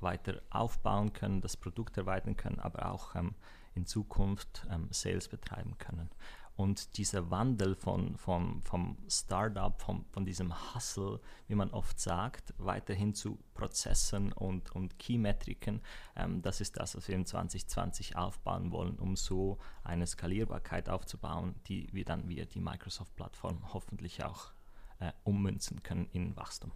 weiter 0.02 0.40
aufbauen 0.50 1.12
können, 1.12 1.40
das 1.40 1.56
Produkt 1.56 1.96
erweitern 1.96 2.36
können, 2.36 2.58
aber 2.58 2.90
auch 2.90 3.14
ähm, 3.14 3.34
in 3.74 3.86
Zukunft 3.86 4.66
ähm, 4.70 4.88
Sales 4.90 5.28
betreiben 5.28 5.76
können. 5.78 6.10
Und 6.58 6.96
dieser 6.98 7.30
Wandel 7.30 7.76
von, 7.76 8.16
von, 8.16 8.62
vom 8.64 8.98
Startup, 9.08 9.80
vom, 9.80 10.04
von 10.10 10.24
diesem 10.24 10.52
Hustle, 10.74 11.20
wie 11.46 11.54
man 11.54 11.70
oft 11.70 12.00
sagt, 12.00 12.52
weiterhin 12.58 13.14
zu 13.14 13.38
Prozessen 13.54 14.32
und, 14.32 14.72
und 14.72 14.98
Key-Metriken, 14.98 15.80
ähm, 16.16 16.42
das 16.42 16.60
ist 16.60 16.76
das, 16.76 16.96
was 16.96 17.06
wir 17.06 17.14
im 17.14 17.24
2020 17.24 18.16
aufbauen 18.16 18.72
wollen, 18.72 18.98
um 18.98 19.14
so 19.14 19.58
eine 19.84 20.04
Skalierbarkeit 20.08 20.88
aufzubauen, 20.88 21.54
die 21.68 21.88
wir 21.92 22.04
dann 22.04 22.28
via 22.28 22.44
die 22.44 22.60
Microsoft-Plattform 22.60 23.72
hoffentlich 23.72 24.24
auch 24.24 24.50
äh, 24.98 25.12
ummünzen 25.22 25.84
können 25.84 26.08
in 26.10 26.36
Wachstum. 26.36 26.72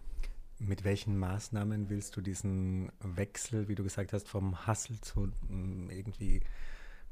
Mit 0.59 0.83
welchen 0.83 1.17
Maßnahmen 1.17 1.89
willst 1.89 2.15
du 2.15 2.21
diesen 2.21 2.91
Wechsel, 2.99 3.67
wie 3.67 3.75
du 3.75 3.83
gesagt 3.83 4.13
hast, 4.13 4.27
vom 4.27 4.67
Hustle 4.67 4.99
zu 5.01 5.31
mm, 5.47 5.89
irgendwie 5.89 6.41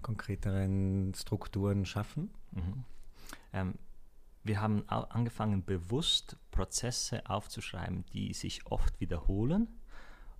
konkreteren 0.01 1.13
Strukturen 1.15 1.85
schaffen? 1.85 2.31
Mhm. 2.51 2.85
Ähm, 3.53 3.73
wir 4.43 4.59
haben 4.59 4.87
angefangen, 4.89 5.63
bewusst 5.63 6.37
Prozesse 6.49 7.29
aufzuschreiben, 7.29 8.05
die 8.13 8.33
sich 8.33 8.65
oft 8.65 8.99
wiederholen 8.99 9.67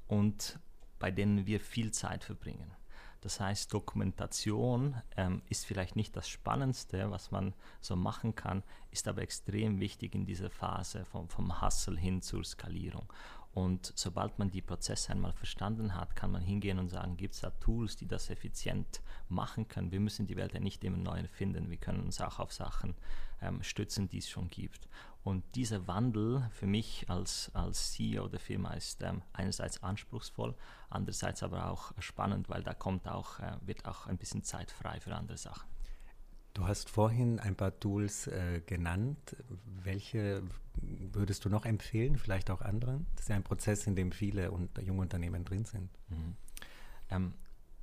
und 0.08 0.60
bei 0.98 1.12
denen 1.12 1.46
wir 1.46 1.60
viel 1.60 1.92
Zeit 1.92 2.24
verbringen. 2.24 2.72
Das 3.22 3.40
heißt, 3.40 3.72
Dokumentation 3.72 4.96
ähm, 5.16 5.44
ist 5.48 5.66
vielleicht 5.66 5.96
nicht 5.96 6.16
das 6.16 6.28
Spannendste, 6.28 7.12
was 7.12 7.30
man 7.30 7.54
so 7.80 7.96
machen 7.96 8.34
kann, 8.34 8.64
ist 8.90 9.08
aber 9.08 9.22
extrem 9.22 9.80
wichtig 9.80 10.16
in 10.16 10.26
dieser 10.26 10.50
Phase 10.50 11.06
vom, 11.06 11.30
vom 11.30 11.62
Hustle 11.62 11.98
hin 11.98 12.24
zur 12.24 12.44
Skalierung. 12.44 13.06
Und 13.54 13.92
sobald 13.96 14.40
man 14.40 14.50
die 14.50 14.62
Prozesse 14.62 15.12
einmal 15.12 15.34
verstanden 15.34 15.96
hat, 15.96 16.16
kann 16.16 16.32
man 16.32 16.42
hingehen 16.42 16.80
und 16.80 16.90
sagen, 16.90 17.18
gibt 17.18 17.34
es 17.34 17.42
da 17.42 17.50
Tools, 17.50 17.98
die 17.98 18.08
das 18.08 18.30
effizient 18.30 19.02
machen 19.28 19.68
können. 19.68 19.92
Wir 19.92 20.00
müssen 20.00 20.26
die 20.26 20.38
Welt 20.38 20.54
ja 20.54 20.62
nicht 20.62 20.84
immer 20.86 20.98
neu 20.98 21.20
erfinden. 21.20 21.70
Wir 21.70 21.78
können 21.78 22.02
uns 22.04 22.22
auch 22.22 22.40
auf 22.40 22.54
Sachen 22.54 22.96
ähm, 23.42 23.62
stützen, 23.62 24.08
die 24.08 24.20
es 24.20 24.30
schon 24.30 24.50
gibt. 24.50 24.88
Und 25.24 25.44
dieser 25.56 25.88
Wandel 25.88 26.50
für 26.52 26.66
mich 26.66 27.10
als, 27.10 27.52
als 27.54 27.92
CEO 27.92 28.28
der 28.30 28.40
Firma 28.40 28.74
ist 28.74 29.04
ähm, 29.04 29.22
einerseits 29.34 29.84
anspruchsvoll, 29.84 30.56
andererseits 30.90 31.44
aber 31.44 31.70
auch 31.70 31.92
spannend, 32.00 32.50
weil 32.50 32.64
da 32.64 32.74
kommt 32.74 33.08
auch, 33.08 33.40
äh, 33.40 33.58
wird 33.62 33.86
auch 33.86 34.08
ein 34.08 34.18
bisschen 34.18 34.44
Zeit 34.44 34.72
frei 34.72 35.00
für 35.00 35.14
andere 35.14 35.38
Sachen. 35.38 35.70
Du 36.54 36.68
hast 36.68 36.90
vorhin 36.90 37.40
ein 37.40 37.56
paar 37.56 37.80
Tools 37.80 38.28
äh, 38.28 38.62
genannt. 38.66 39.36
Welche 39.84 40.44
würdest 40.82 41.46
du 41.46 41.50
noch 41.50 41.66
empfehlen, 41.66 42.18
vielleicht 42.18 42.50
auch 42.50 42.62
anderen? 42.62 43.08
Das 43.16 43.24
ist 43.24 43.30
ja 43.30 43.36
ein 43.36 43.44
Prozess, 43.44 43.88
in 43.88 43.96
dem 43.96 44.12
viele 44.12 44.52
junge 44.82 45.02
Unternehmen 45.02 45.46
drin 45.46 45.66
sind. 45.66 45.90
Mhm. 46.10 46.36
Ähm, 47.10 47.34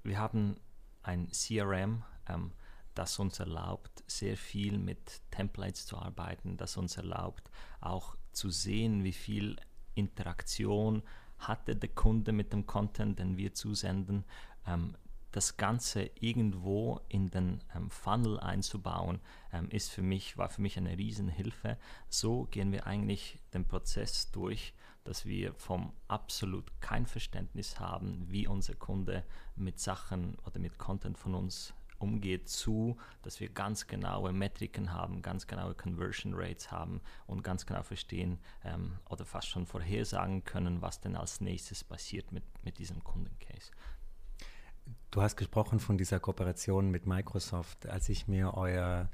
wir 0.03 0.19
haben 0.19 0.57
ein 1.03 1.29
CRM, 1.31 2.05
ähm, 2.29 2.53
das 2.95 3.19
uns 3.19 3.39
erlaubt, 3.41 4.03
sehr 4.07 4.37
viel 4.37 4.79
mit 4.79 5.23
Templates 5.31 5.87
zu 5.87 5.97
arbeiten, 5.97 6.57
das 6.57 6.77
uns 6.77 6.97
erlaubt, 6.97 7.51
auch 7.81 8.17
zu 8.33 8.51
sehen, 8.51 9.05
wie 9.05 9.13
viel 9.13 9.57
Interaktion 9.95 11.03
hatte 11.39 11.77
der 11.77 11.91
Kunde 11.91 12.33
mit 12.33 12.53
dem 12.53 12.67
Content, 12.67 13.19
den 13.19 13.37
wir 13.37 13.55
zusenden. 13.55 14.25
Ähm, 14.67 14.97
das 15.33 15.57
Ganze 15.57 16.11
irgendwo 16.21 17.01
in 17.09 17.31
den 17.31 17.63
ähm, 17.75 17.91
Funnel 17.91 18.41
einzubauen, 18.41 19.21
ähm, 19.53 19.69
ist 19.71 19.91
für 19.91 20.03
mich, 20.03 20.39
war 20.39 20.49
für 20.49 20.63
mich 20.63 20.77
eine 20.79 20.97
Riesenhilfe. 20.97 21.77
So 22.09 22.45
gehen 22.45 22.73
wir 22.73 22.87
eigentlich 22.87 23.39
den 23.53 23.67
Prozess 23.67 24.31
durch, 24.31 24.73
dass 25.05 25.27
wir 25.27 25.55
vom 25.55 25.93
absolut 26.07 26.81
kein 26.81 27.07
Verständnis 27.07 27.79
haben, 27.81 28.27
wie 28.29 28.47
unser 28.47 28.75
Kunde 28.75 29.25
mit 29.57 29.79
Sachen 29.79 30.37
oder 30.47 30.59
mit 30.59 30.79
Content 30.79 31.19
von 31.19 31.35
uns 31.35 31.75
umgeht, 31.99 32.49
zu, 32.49 32.97
dass 33.23 33.41
wir 33.41 33.49
ganz 33.49 33.87
genaue 33.87 34.33
Metriken 34.33 34.93
haben, 34.93 35.23
ganz 35.23 35.47
genaue 35.47 35.75
Conversion 35.75 36.33
Rates 36.35 36.71
haben 36.71 37.01
und 37.27 37.43
ganz 37.43 37.67
genau 37.67 37.83
verstehen 37.83 38.39
ähm, 38.65 38.99
oder 39.09 39.25
fast 39.25 39.49
schon 39.49 39.67
vorhersagen 39.67 40.45
können, 40.45 40.81
was 40.81 41.01
denn 41.01 41.17
als 41.17 41.41
nächstes 41.41 41.85
passiert 41.85 42.33
mit, 42.33 42.45
mit 42.65 42.79
diesem 42.79 43.03
Kundencase. 43.03 43.73
Du 45.11 45.23
hast 45.23 45.37
gesprochen 45.37 45.81
von 45.81 45.97
dieser 45.97 46.21
Kooperation 46.21 46.91
mit 46.91 47.07
Microsoft. 47.07 47.87
Als 47.89 48.11
ich 48.11 48.29
mir 48.29 48.55
euer, 48.55 49.09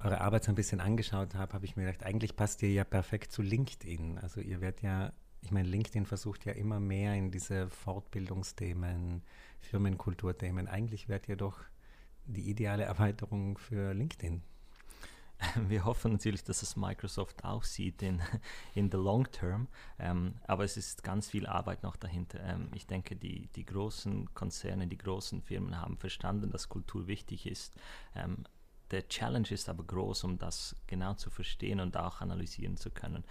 eure 0.00 0.22
Arbeit 0.22 0.44
so 0.44 0.52
ein 0.52 0.54
bisschen 0.54 0.80
angeschaut 0.80 1.34
habe, 1.34 1.52
habe 1.52 1.66
ich 1.66 1.76
mir 1.76 1.84
gedacht, 1.84 2.04
eigentlich 2.04 2.36
passt 2.36 2.62
ihr 2.62 2.72
ja 2.72 2.84
perfekt 2.84 3.32
zu 3.32 3.42
LinkedIn. 3.42 4.18
Also 4.18 4.40
ihr 4.40 4.62
werdet 4.62 4.80
ja, 4.80 5.12
ich 5.42 5.50
meine, 5.50 5.68
LinkedIn 5.68 6.06
versucht 6.06 6.46
ja 6.46 6.52
immer 6.52 6.80
mehr 6.80 7.14
in 7.14 7.30
diese 7.30 7.68
Fortbildungsthemen, 7.68 9.22
Firmenkulturthemen. 9.60 10.68
Eigentlich 10.68 11.08
werdet 11.08 11.28
ihr 11.28 11.36
doch 11.36 11.60
die 12.24 12.48
ideale 12.48 12.84
Erweiterung 12.84 13.58
für 13.58 13.92
LinkedIn. 13.92 14.42
Wir 15.68 15.84
hoffen 15.84 16.12
natürlich, 16.12 16.44
dass 16.44 16.62
es 16.62 16.76
Microsoft 16.76 17.44
auch 17.44 17.64
sieht 17.64 18.02
in, 18.02 18.22
in 18.74 18.90
the 18.90 18.96
long 18.96 19.30
term, 19.30 19.68
ähm, 19.98 20.34
aber 20.46 20.64
es 20.64 20.76
ist 20.76 21.02
ganz 21.02 21.28
viel 21.28 21.46
Arbeit 21.46 21.82
noch 21.82 21.96
dahinter. 21.96 22.40
Ähm, 22.40 22.68
ich 22.74 22.86
denke, 22.86 23.16
die, 23.16 23.48
die 23.54 23.64
großen 23.64 24.32
Konzerne, 24.34 24.86
die 24.86 24.98
großen 24.98 25.42
Firmen 25.42 25.80
haben 25.80 25.96
verstanden, 25.96 26.50
dass 26.50 26.68
Kultur 26.68 27.06
wichtig 27.06 27.46
ist. 27.46 27.74
Ähm, 28.14 28.44
der 28.90 29.08
Challenge 29.08 29.50
ist 29.50 29.68
aber 29.68 29.84
groß, 29.84 30.24
um 30.24 30.38
das 30.38 30.76
genau 30.86 31.14
zu 31.14 31.30
verstehen 31.30 31.80
und 31.80 31.96
auch 31.96 32.20
analysieren 32.20 32.76
zu 32.76 32.90
können. 32.90 33.24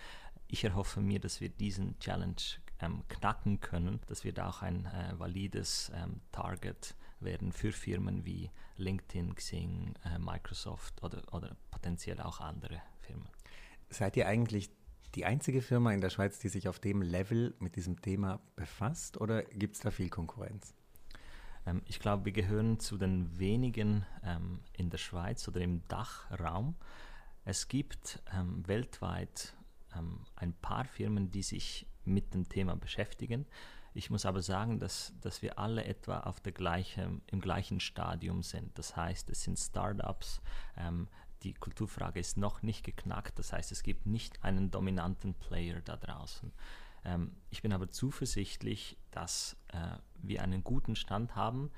Ich 0.47 0.63
erhoffe 0.63 1.01
mir, 1.01 1.19
dass 1.19 1.41
wir 1.41 1.49
diesen 1.49 1.97
Challenge 1.99 2.35
ähm, 2.81 3.03
knacken 3.07 3.61
können, 3.61 3.99
dass 4.07 4.23
wir 4.23 4.33
da 4.33 4.49
auch 4.49 4.61
ein 4.61 4.85
äh, 4.85 5.17
valides 5.17 5.91
ähm, 5.95 6.21
Target 6.31 6.95
werden 7.25 7.51
für 7.51 7.71
Firmen 7.71 8.25
wie 8.25 8.49
LinkedIn, 8.77 9.35
Xing, 9.35 9.93
äh, 10.05 10.17
Microsoft 10.19 11.03
oder, 11.03 11.21
oder 11.33 11.57
potenziell 11.71 12.21
auch 12.21 12.39
andere 12.39 12.81
Firmen. 13.01 13.27
Seid 13.89 14.15
ihr 14.17 14.27
eigentlich 14.27 14.69
die 15.15 15.25
einzige 15.25 15.61
Firma 15.61 15.93
in 15.93 16.01
der 16.01 16.09
Schweiz, 16.09 16.39
die 16.39 16.49
sich 16.49 16.67
auf 16.67 16.79
dem 16.79 17.01
Level 17.01 17.55
mit 17.59 17.75
diesem 17.75 18.01
Thema 18.01 18.39
befasst 18.55 19.19
oder 19.19 19.43
gibt 19.43 19.75
es 19.75 19.81
da 19.81 19.91
viel 19.91 20.09
Konkurrenz? 20.09 20.73
Ähm, 21.65 21.81
ich 21.85 21.99
glaube, 21.99 22.25
wir 22.25 22.31
gehören 22.31 22.79
zu 22.79 22.97
den 22.97 23.37
wenigen 23.39 24.05
ähm, 24.23 24.59
in 24.73 24.89
der 24.89 24.97
Schweiz 24.97 25.47
oder 25.47 25.61
im 25.61 25.87
Dachraum. 25.87 26.75
Es 27.43 27.67
gibt 27.67 28.21
ähm, 28.33 28.67
weltweit 28.67 29.55
ähm, 29.95 30.25
ein 30.35 30.53
paar 30.53 30.85
Firmen, 30.85 31.31
die 31.31 31.43
sich 31.43 31.87
mit 32.03 32.33
dem 32.33 32.47
Thema 32.49 32.75
beschäftigen. 32.75 33.45
Ich 33.95 34.09
muss 34.09 34.25
aber 34.25 34.41
sagen, 34.41 34.77
dass, 34.77 35.13
dass 35.21 35.41
wir 35.41 35.57
alle 35.57 35.85
etwa 35.85 36.19
auf 36.19 36.41
der 36.41 36.51
gleichen, 36.51 37.21
im 37.27 37.39
gleichen 37.39 37.79
Stadium 37.79 38.43
sind. 38.43 38.77
Das 38.77 38.97
heißt, 38.97 39.29
es 39.29 39.43
sind 39.43 39.57
Startups. 39.57 40.41
Ähm, 40.75 41.07
die 41.43 41.53
Kulturfrage 41.53 42.19
ist 42.19 42.35
noch 42.35 42.61
nicht 42.61 42.83
geknackt. 42.83 43.39
Das 43.39 43.53
heißt, 43.53 43.71
es 43.71 43.83
gibt 43.83 44.05
nicht 44.05 44.43
einen 44.43 44.69
dominanten 44.69 45.33
Player 45.33 45.79
da 45.79 45.95
draußen. 45.95 46.51
Ähm, 47.05 47.37
ich 47.49 47.61
bin 47.61 47.71
aber 47.71 47.89
zuversichtlich, 47.89 48.97
dass 49.11 49.55
äh, 49.69 49.97
wir 50.15 50.43
einen 50.43 50.65
guten 50.65 50.97
Stand 50.97 51.37
haben 51.37 51.71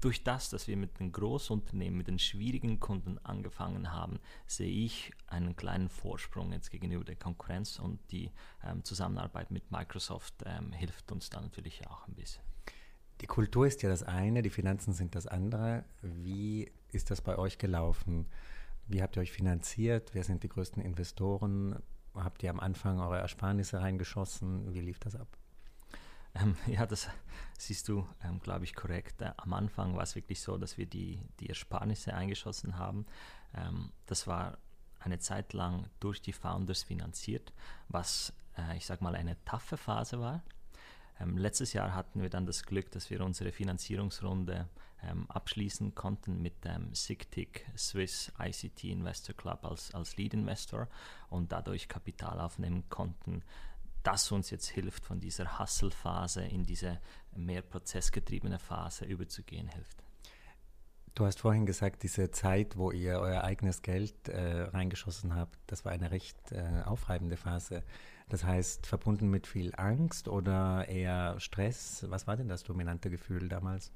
durch 0.00 0.24
das, 0.24 0.50
dass 0.50 0.66
wir 0.66 0.76
mit 0.76 0.98
den 0.98 1.12
Großunternehmen, 1.12 1.98
mit 1.98 2.08
den 2.08 2.18
schwierigen 2.18 2.80
Kunden 2.80 3.18
angefangen 3.18 3.92
haben, 3.92 4.18
sehe 4.46 4.70
ich 4.70 5.12
einen 5.26 5.56
kleinen 5.56 5.88
Vorsprung 5.88 6.52
jetzt 6.52 6.70
gegenüber 6.70 7.04
der 7.04 7.16
Konkurrenz 7.16 7.78
und 7.78 8.00
die 8.10 8.30
ähm, 8.64 8.84
Zusammenarbeit 8.84 9.50
mit 9.50 9.70
Microsoft 9.70 10.34
ähm, 10.46 10.72
hilft 10.72 11.12
uns 11.12 11.30
da 11.30 11.40
natürlich 11.40 11.86
auch 11.88 12.06
ein 12.08 12.14
bisschen. 12.14 12.42
Die 13.20 13.26
Kultur 13.26 13.66
ist 13.66 13.82
ja 13.82 13.90
das 13.90 14.02
eine, 14.02 14.40
die 14.40 14.50
Finanzen 14.50 14.94
sind 14.94 15.14
das 15.14 15.26
andere. 15.26 15.84
Wie 16.00 16.72
ist 16.90 17.10
das 17.10 17.20
bei 17.20 17.36
euch 17.36 17.58
gelaufen? 17.58 18.26
Wie 18.86 19.02
habt 19.02 19.16
ihr 19.16 19.20
euch 19.20 19.32
finanziert? 19.32 20.14
Wer 20.14 20.24
sind 20.24 20.42
die 20.42 20.48
größten 20.48 20.82
Investoren? 20.82 21.82
Habt 22.14 22.42
ihr 22.42 22.50
am 22.50 22.60
Anfang 22.60 22.98
eure 22.98 23.18
Ersparnisse 23.18 23.80
reingeschossen? 23.80 24.72
Wie 24.72 24.80
lief 24.80 24.98
das 24.98 25.14
ab? 25.14 25.39
Ähm, 26.34 26.56
ja, 26.66 26.86
das 26.86 27.08
siehst 27.58 27.88
du, 27.88 28.06
ähm, 28.24 28.40
glaube 28.40 28.64
ich, 28.64 28.74
korrekt. 28.74 29.20
Äh, 29.22 29.32
am 29.36 29.52
Anfang 29.52 29.96
war 29.96 30.02
es 30.02 30.14
wirklich 30.14 30.40
so, 30.40 30.56
dass 30.58 30.78
wir 30.78 30.86
die, 30.86 31.20
die 31.40 31.48
Ersparnisse 31.48 32.14
eingeschossen 32.14 32.78
haben. 32.78 33.06
Ähm, 33.54 33.92
das 34.06 34.26
war 34.26 34.58
eine 35.00 35.18
Zeit 35.18 35.52
lang 35.52 35.88
durch 35.98 36.20
die 36.20 36.32
Founders 36.32 36.82
finanziert, 36.82 37.52
was, 37.88 38.32
äh, 38.56 38.76
ich 38.76 38.86
sage 38.86 39.02
mal, 39.02 39.14
eine 39.14 39.42
taffe 39.44 39.76
Phase 39.76 40.20
war. 40.20 40.42
Ähm, 41.18 41.36
letztes 41.36 41.72
Jahr 41.72 41.94
hatten 41.94 42.22
wir 42.22 42.30
dann 42.30 42.46
das 42.46 42.64
Glück, 42.64 42.90
dass 42.90 43.10
wir 43.10 43.20
unsere 43.22 43.52
Finanzierungsrunde 43.52 44.68
ähm, 45.02 45.30
abschließen 45.30 45.94
konnten 45.94 46.42
mit 46.42 46.64
dem 46.64 46.94
SIGTIC 46.94 47.66
Swiss 47.76 48.32
ICT 48.38 48.84
Investor 48.84 49.34
Club 49.34 49.64
als, 49.64 49.94
als 49.94 50.16
Lead 50.16 50.34
Investor 50.34 50.88
und 51.28 51.52
dadurch 51.52 51.88
Kapital 51.88 52.40
aufnehmen 52.40 52.84
konnten, 52.88 53.42
das 54.02 54.30
uns 54.32 54.50
jetzt 54.50 54.68
hilft, 54.68 55.04
von 55.04 55.20
dieser 55.20 55.58
Hustle-Phase 55.58 56.42
in 56.42 56.64
diese 56.64 57.00
mehr 57.36 57.62
prozessgetriebene 57.62 58.58
Phase 58.58 59.04
überzugehen, 59.04 59.68
hilft. 59.68 60.02
Du 61.14 61.26
hast 61.26 61.40
vorhin 61.40 61.66
gesagt, 61.66 62.02
diese 62.02 62.30
Zeit, 62.30 62.76
wo 62.76 62.92
ihr 62.92 63.18
euer 63.18 63.42
eigenes 63.42 63.82
Geld 63.82 64.28
äh, 64.28 64.62
reingeschossen 64.62 65.34
habt, 65.34 65.58
das 65.66 65.84
war 65.84 65.92
eine 65.92 66.10
recht 66.10 66.52
äh, 66.52 66.82
aufreibende 66.84 67.36
Phase. 67.36 67.82
Das 68.28 68.44
heißt, 68.44 68.86
verbunden 68.86 69.28
mit 69.28 69.48
viel 69.48 69.74
Angst 69.76 70.28
oder 70.28 70.88
eher 70.88 71.38
Stress. 71.40 72.06
Was 72.08 72.28
war 72.28 72.36
denn 72.36 72.48
das 72.48 72.62
dominante 72.62 73.10
Gefühl 73.10 73.48
damals? 73.48 73.92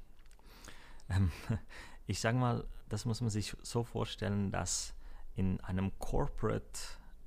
Ähm, 1.09 1.31
ich 2.05 2.19
sage 2.19 2.37
mal, 2.37 2.65
das 2.89 3.05
muss 3.05 3.21
man 3.21 3.29
sich 3.29 3.55
so 3.63 3.83
vorstellen, 3.83 4.51
dass 4.51 4.93
in 5.35 5.59
einem 5.61 5.97
Corporate 5.99 6.79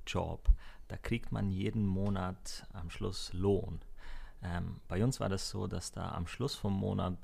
Job 0.05 0.49
da 0.89 0.97
kriegt 0.97 1.31
man 1.31 1.49
jeden 1.49 1.85
Monat 1.85 2.67
am 2.73 2.89
Schluss 2.89 3.31
Lohn. 3.31 3.79
Ähm, 4.41 4.81
bei 4.87 5.03
uns 5.03 5.19
war 5.19 5.29
das 5.29 5.49
so, 5.49 5.67
dass 5.67 5.91
da 5.91 6.11
am 6.11 6.27
Schluss 6.27 6.55
vom 6.55 6.73
Monat 6.73 7.17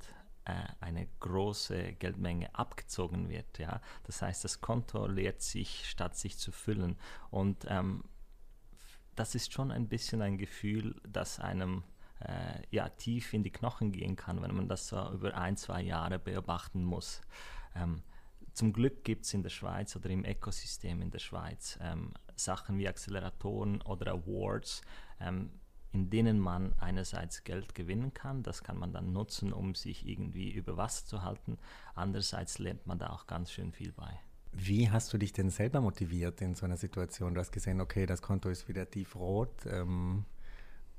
äh, 0.45 0.53
eine 0.79 1.07
große 1.19 1.93
Geldmenge 1.93 2.53
abgezogen 2.53 3.29
wird. 3.29 3.57
Ja? 3.57 3.81
Das 4.03 4.21
heißt, 4.21 4.43
das 4.43 4.61
Konto 4.61 5.07
leert 5.07 5.41
sich, 5.41 5.89
statt 5.89 6.15
sich 6.15 6.37
zu 6.37 6.51
füllen. 6.51 6.97
Und 7.31 7.65
ähm, 7.67 8.03
das 9.15 9.33
ist 9.33 9.51
schon 9.51 9.71
ein 9.71 9.87
bisschen 9.87 10.21
ein 10.21 10.37
Gefühl, 10.37 11.01
das 11.07 11.39
einem 11.39 11.83
äh, 12.19 12.61
ja, 12.69 12.89
tief 12.89 13.33
in 13.33 13.43
die 13.43 13.51
Knochen 13.51 13.91
gehen 13.91 14.15
kann, 14.15 14.41
wenn 14.43 14.55
man 14.55 14.67
das 14.67 14.87
so 14.87 15.11
über 15.11 15.35
ein, 15.35 15.57
zwei 15.57 15.81
Jahre 15.81 16.19
beobachten 16.19 16.83
muss. 16.83 17.21
Ähm, 17.75 18.03
zum 18.53 18.73
Glück 18.73 19.03
gibt 19.03 19.25
es 19.25 19.33
in 19.33 19.41
der 19.41 19.49
Schweiz 19.49 19.95
oder 19.95 20.09
im 20.09 20.23
Ökosystem 20.23 21.01
in 21.01 21.11
der 21.11 21.19
Schweiz 21.19 21.79
ähm, 21.81 22.13
Sachen 22.35 22.77
wie 22.77 22.87
Acceleratoren 22.87 23.81
oder 23.81 24.13
Awards. 24.13 24.81
Ähm, 25.19 25.51
in 25.95 26.09
denen 26.09 26.39
man 26.39 26.73
einerseits 26.73 27.45
Geld 27.45 27.73
gewinnen 27.73 28.13
kann, 28.13 28.43
das 28.43 28.63
kann 28.63 28.77
man 28.77 28.91
dann 28.91 29.13
nutzen, 29.13 29.53
um 29.53 29.75
sich 29.75 30.05
irgendwie 30.05 30.51
über 30.51 30.75
Wasser 30.75 31.05
zu 31.05 31.21
halten, 31.21 31.57
andererseits 31.93 32.59
lernt 32.59 32.85
man 32.85 32.99
da 32.99 33.11
auch 33.11 33.27
ganz 33.27 33.49
schön 33.49 33.71
viel 33.71 33.93
bei. 33.93 34.19
Wie 34.51 34.89
hast 34.89 35.13
du 35.13 35.17
dich 35.17 35.31
denn 35.31 35.49
selber 35.49 35.79
motiviert 35.79 36.41
in 36.41 36.53
so 36.53 36.65
einer 36.65 36.75
Situation? 36.75 37.33
Du 37.33 37.39
hast 37.39 37.51
gesehen, 37.51 37.79
okay, 37.79 38.05
das 38.05 38.21
Konto 38.21 38.49
ist 38.49 38.67
wieder 38.67 38.89
tiefrot. 38.89 39.65
Ähm, 39.67 40.25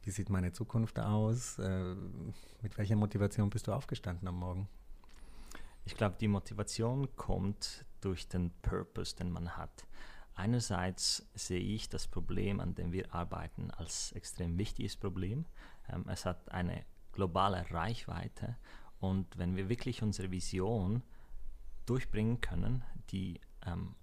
wie 0.03 0.11
sieht 0.11 0.31
meine 0.31 0.53
Zukunft 0.53 0.99
aus? 0.99 1.59
Äh, 1.59 1.95
mit 2.63 2.79
welcher 2.79 2.97
Motivation 2.97 3.51
bist 3.51 3.67
du 3.67 3.73
aufgestanden 3.73 4.29
am 4.29 4.39
Morgen? 4.39 4.69
Ich 5.85 5.97
glaube, 5.97 6.17
die 6.21 6.29
Motivation 6.29 7.15
kommt 7.17 7.85
durch 8.01 8.29
den 8.29 8.51
Purpose, 8.63 9.15
den 9.17 9.31
man 9.31 9.57
hat. 9.57 9.87
Einerseits 10.37 11.27
sehe 11.35 11.59
ich 11.59 11.89
das 11.89 12.07
Problem, 12.07 12.61
an 12.61 12.75
dem 12.75 12.93
wir 12.93 13.15
arbeiten, 13.15 13.71
als 13.71 14.13
extrem 14.13 14.59
wichtiges 14.59 14.95
Problem. 14.95 15.47
Ähm, 15.89 16.05
es 16.09 16.27
hat 16.27 16.53
eine 16.53 16.85
globale 17.13 17.71
Reichweite 17.71 18.57
und 19.01 19.39
wenn 19.39 19.57
wir 19.57 19.71
wirklich 19.71 20.03
unsere 20.03 20.31
Vision 20.31 21.03
durchbringen 21.87 22.43
können, 22.43 22.85
die, 23.11 23.41
ähm, 23.65 23.95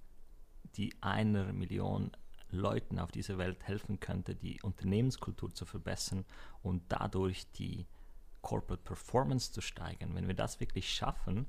die 0.75 0.93
einer 1.01 1.53
Million 1.53 2.11
Leuten 2.49 2.99
auf 2.99 3.11
dieser 3.11 3.37
Welt 3.37 3.63
helfen 3.67 3.99
könnte, 3.99 4.35
die 4.35 4.61
Unternehmenskultur 4.61 5.53
zu 5.53 5.65
verbessern 5.65 6.25
und 6.63 6.83
dadurch 6.89 7.51
die 7.51 7.87
Corporate 8.41 8.83
Performance 8.83 9.51
zu 9.51 9.61
steigern. 9.61 10.15
Wenn 10.15 10.27
wir 10.27 10.35
das 10.35 10.59
wirklich 10.59 10.93
schaffen, 10.93 11.47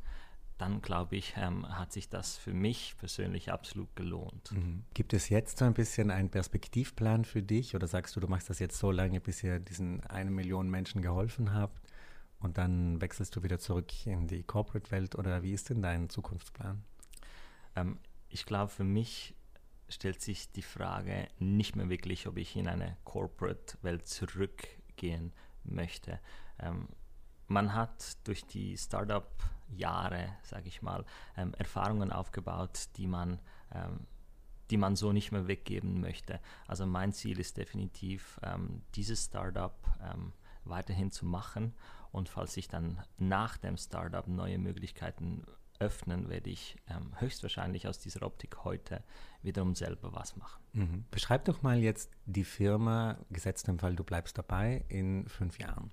dann 0.59 0.81
glaube 0.83 1.17
ich, 1.17 1.35
ähm, 1.37 1.69
hat 1.69 1.93
sich 1.93 2.09
das 2.09 2.37
für 2.37 2.53
mich 2.53 2.95
persönlich 2.99 3.51
absolut 3.51 3.95
gelohnt. 3.97 4.53
Mhm. 4.53 4.85
Gibt 4.95 5.12
es 5.12 5.29
jetzt 5.29 5.59
so 5.59 5.64
ein 5.64 5.75
bisschen 5.75 6.11
einen 6.11 6.31
Perspektivplan 6.31 7.25
für 7.25 7.43
dich 7.43 7.75
oder 7.75 7.88
sagst 7.88 8.14
du, 8.14 8.21
du 8.21 8.29
machst 8.29 8.51
das 8.51 8.61
jetzt 8.61 8.79
so 8.79 8.90
lange, 8.90 9.21
bis 9.21 9.43
ihr 9.43 9.59
diesen 9.59 10.03
eine 10.05 10.31
Million 10.31 10.71
Menschen 10.71 11.03
geholfen 11.03 11.53
habt 11.53 11.83
und 12.38 12.59
dann 12.59 13.01
wechselst 13.01 13.35
du 13.35 13.43
wieder 13.43 13.59
zurück 13.59 14.07
in 14.07 14.29
die 14.29 14.45
Corporate-Welt 14.45 15.17
oder 15.17 15.43
wie 15.43 15.53
ist 15.53 15.71
denn 15.71 15.83
dein 15.83 16.09
Zukunftsplan? 16.09 16.85
Ähm, 17.75 17.99
ich 18.29 18.47
glaube, 18.47 18.71
für 18.71 18.85
mich 18.85 19.35
stellt 19.88 20.21
sich 20.21 20.53
die 20.53 20.62
Frage 20.62 21.29
nicht 21.38 21.77
mehr 21.77 21.88
wirklich, 21.88 22.27
ob 22.27 22.37
ich 22.37 22.57
in 22.57 22.69
eine 22.69 22.97
Corporate-Welt 23.05 24.07
zurückgehen 24.07 25.33
möchte. 25.64 26.21
Ähm, 26.59 26.88
man 27.47 27.75
hat 27.75 28.17
durch 28.25 28.45
die 28.47 28.77
Startup-Jahre, 29.75 30.37
sage 30.43 30.69
ich 30.69 30.83
mal, 30.83 31.05
ähm, 31.37 31.53
Erfahrungen 31.59 32.13
aufgebaut, 32.13 32.89
die 32.97 33.07
man, 33.07 33.41
ähm, 33.73 34.07
die 34.71 34.77
man 34.77 34.97
so 34.97 35.13
nicht 35.13 35.33
mehr 35.33 35.47
weggeben 35.47 36.01
möchte. 36.01 36.41
Also 36.67 36.87
mein 36.87 37.13
Ziel 37.13 37.39
ist 37.39 37.57
definitiv, 37.57 38.41
ähm, 38.43 38.83
dieses 38.95 39.25
Startup 39.25 39.77
ähm, 40.03 40.33
weiterhin 40.65 41.11
zu 41.11 41.27
machen 41.27 41.75
und 42.13 42.29
falls 42.29 42.55
sich 42.55 42.69
dann 42.69 43.03
nach 43.19 43.59
dem 43.59 43.77
Startup 43.77 44.27
neue 44.27 44.59
Möglichkeiten 44.59 45.45
öffnen, 45.81 46.29
werde 46.29 46.51
ich 46.51 46.77
ähm, 46.89 47.13
höchstwahrscheinlich 47.21 47.89
aus 47.89 47.99
dieser 47.99 48.23
Optik 48.23 48.65
heute 48.65 49.03
wiederum 49.43 49.75
selber 49.75 50.15
was 50.15 50.37
machen. 50.37 50.63
Mhm. 50.73 51.05
Beschreib 51.11 51.45
doch 51.47 51.63
mal 51.63 51.79
jetzt 51.79 52.11
die 52.25 52.45
Firma, 52.45 53.19
gesetzt 53.29 53.69
im 53.69 53.81
Fall, 53.81 53.97
du 53.97 54.05
bleibst 54.05 54.39
dabei, 54.39 54.85
in 54.89 55.29
fünf 55.29 55.59
Jahren 55.59 55.91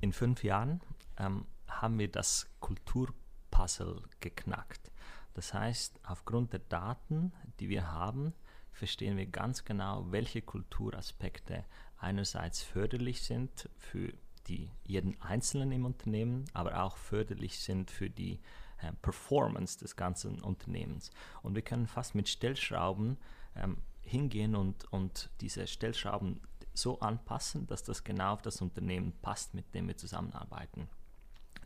in 0.00 0.12
fünf 0.12 0.44
Jahren 0.44 0.80
ähm, 1.18 1.46
haben 1.68 1.98
wir 1.98 2.10
das 2.10 2.48
Kulturpuzzle 2.60 4.02
geknackt. 4.20 4.90
Das 5.34 5.54
heißt, 5.54 6.00
aufgrund 6.04 6.52
der 6.52 6.60
Daten, 6.60 7.32
die 7.60 7.68
wir 7.68 7.92
haben, 7.92 8.32
verstehen 8.72 9.16
wir 9.16 9.26
ganz 9.26 9.64
genau, 9.64 10.10
welche 10.10 10.42
Kulturaspekte 10.42 11.64
einerseits 11.98 12.62
förderlich 12.62 13.22
sind 13.22 13.68
für 13.76 14.12
die, 14.46 14.70
jeden 14.84 15.20
Einzelnen 15.20 15.72
im 15.72 15.84
Unternehmen, 15.84 16.44
aber 16.54 16.82
auch 16.82 16.96
förderlich 16.96 17.58
sind 17.60 17.90
für 17.90 18.08
die 18.08 18.40
äh, 18.78 18.92
Performance 19.02 19.78
des 19.78 19.96
ganzen 19.96 20.40
Unternehmens. 20.40 21.10
Und 21.42 21.54
wir 21.54 21.62
können 21.62 21.86
fast 21.86 22.14
mit 22.14 22.28
Stellschrauben 22.28 23.18
ähm, 23.56 23.78
hingehen 24.02 24.56
und, 24.56 24.90
und 24.92 25.30
diese 25.40 25.66
Stellschrauben 25.66 26.40
so 26.72 27.00
anpassen, 27.00 27.66
dass 27.66 27.82
das 27.82 28.04
genau 28.04 28.34
auf 28.34 28.42
das 28.42 28.62
Unternehmen 28.62 29.12
passt, 29.20 29.54
mit 29.54 29.74
dem 29.74 29.88
wir 29.88 29.96
zusammenarbeiten. 29.96 30.88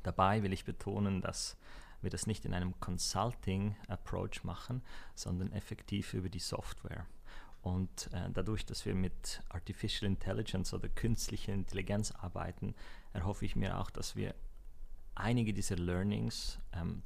Dabei 0.02 0.42
will 0.42 0.52
ich 0.52 0.64
betonen, 0.64 1.20
dass 1.20 1.56
wir 2.00 2.10
das 2.10 2.26
nicht 2.26 2.44
in 2.44 2.54
einem 2.54 2.78
Consulting-Approach 2.80 4.44
machen, 4.44 4.82
sondern 5.14 5.52
effektiv 5.52 6.14
über 6.14 6.28
die 6.28 6.40
Software. 6.40 7.06
Und 7.62 8.10
äh, 8.12 8.28
dadurch, 8.32 8.66
dass 8.66 8.84
wir 8.84 8.94
mit 8.94 9.40
Artificial 9.48 10.10
Intelligence 10.10 10.74
oder 10.74 10.88
künstlicher 10.88 11.52
Intelligenz 11.52 12.10
arbeiten, 12.10 12.74
erhoffe 13.12 13.44
ich 13.44 13.54
mir 13.54 13.78
auch, 13.78 13.90
dass 13.90 14.16
wir 14.16 14.34
einige 15.14 15.54
dieser 15.54 15.76
Learnings 15.76 16.58
ähm, 16.72 17.02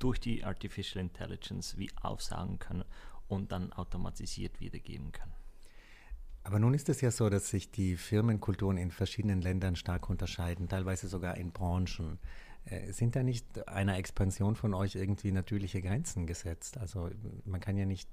durch 0.00 0.18
die 0.18 0.44
Artificial 0.44 1.00
Intelligence 1.00 1.76
wie 1.76 1.90
aufsagen 2.02 2.58
können 2.58 2.84
und 3.28 3.52
dann 3.52 3.72
automatisiert 3.72 4.58
wiedergeben 4.60 5.12
können. 5.12 5.39
Aber 6.42 6.58
nun 6.58 6.74
ist 6.74 6.88
es 6.88 7.00
ja 7.00 7.10
so, 7.10 7.28
dass 7.28 7.50
sich 7.50 7.70
die 7.70 7.96
Firmenkulturen 7.96 8.78
in 8.78 8.90
verschiedenen 8.90 9.42
Ländern 9.42 9.76
stark 9.76 10.08
unterscheiden, 10.08 10.68
teilweise 10.68 11.08
sogar 11.08 11.36
in 11.36 11.52
Branchen. 11.52 12.18
Äh, 12.64 12.92
sind 12.92 13.16
da 13.16 13.22
nicht 13.22 13.68
einer 13.68 13.96
Expansion 13.98 14.56
von 14.56 14.74
euch 14.74 14.94
irgendwie 14.94 15.32
natürliche 15.32 15.82
Grenzen 15.82 16.26
gesetzt? 16.26 16.78
Also 16.78 17.10
man 17.44 17.60
kann 17.60 17.76
ja 17.76 17.84
nicht 17.84 18.08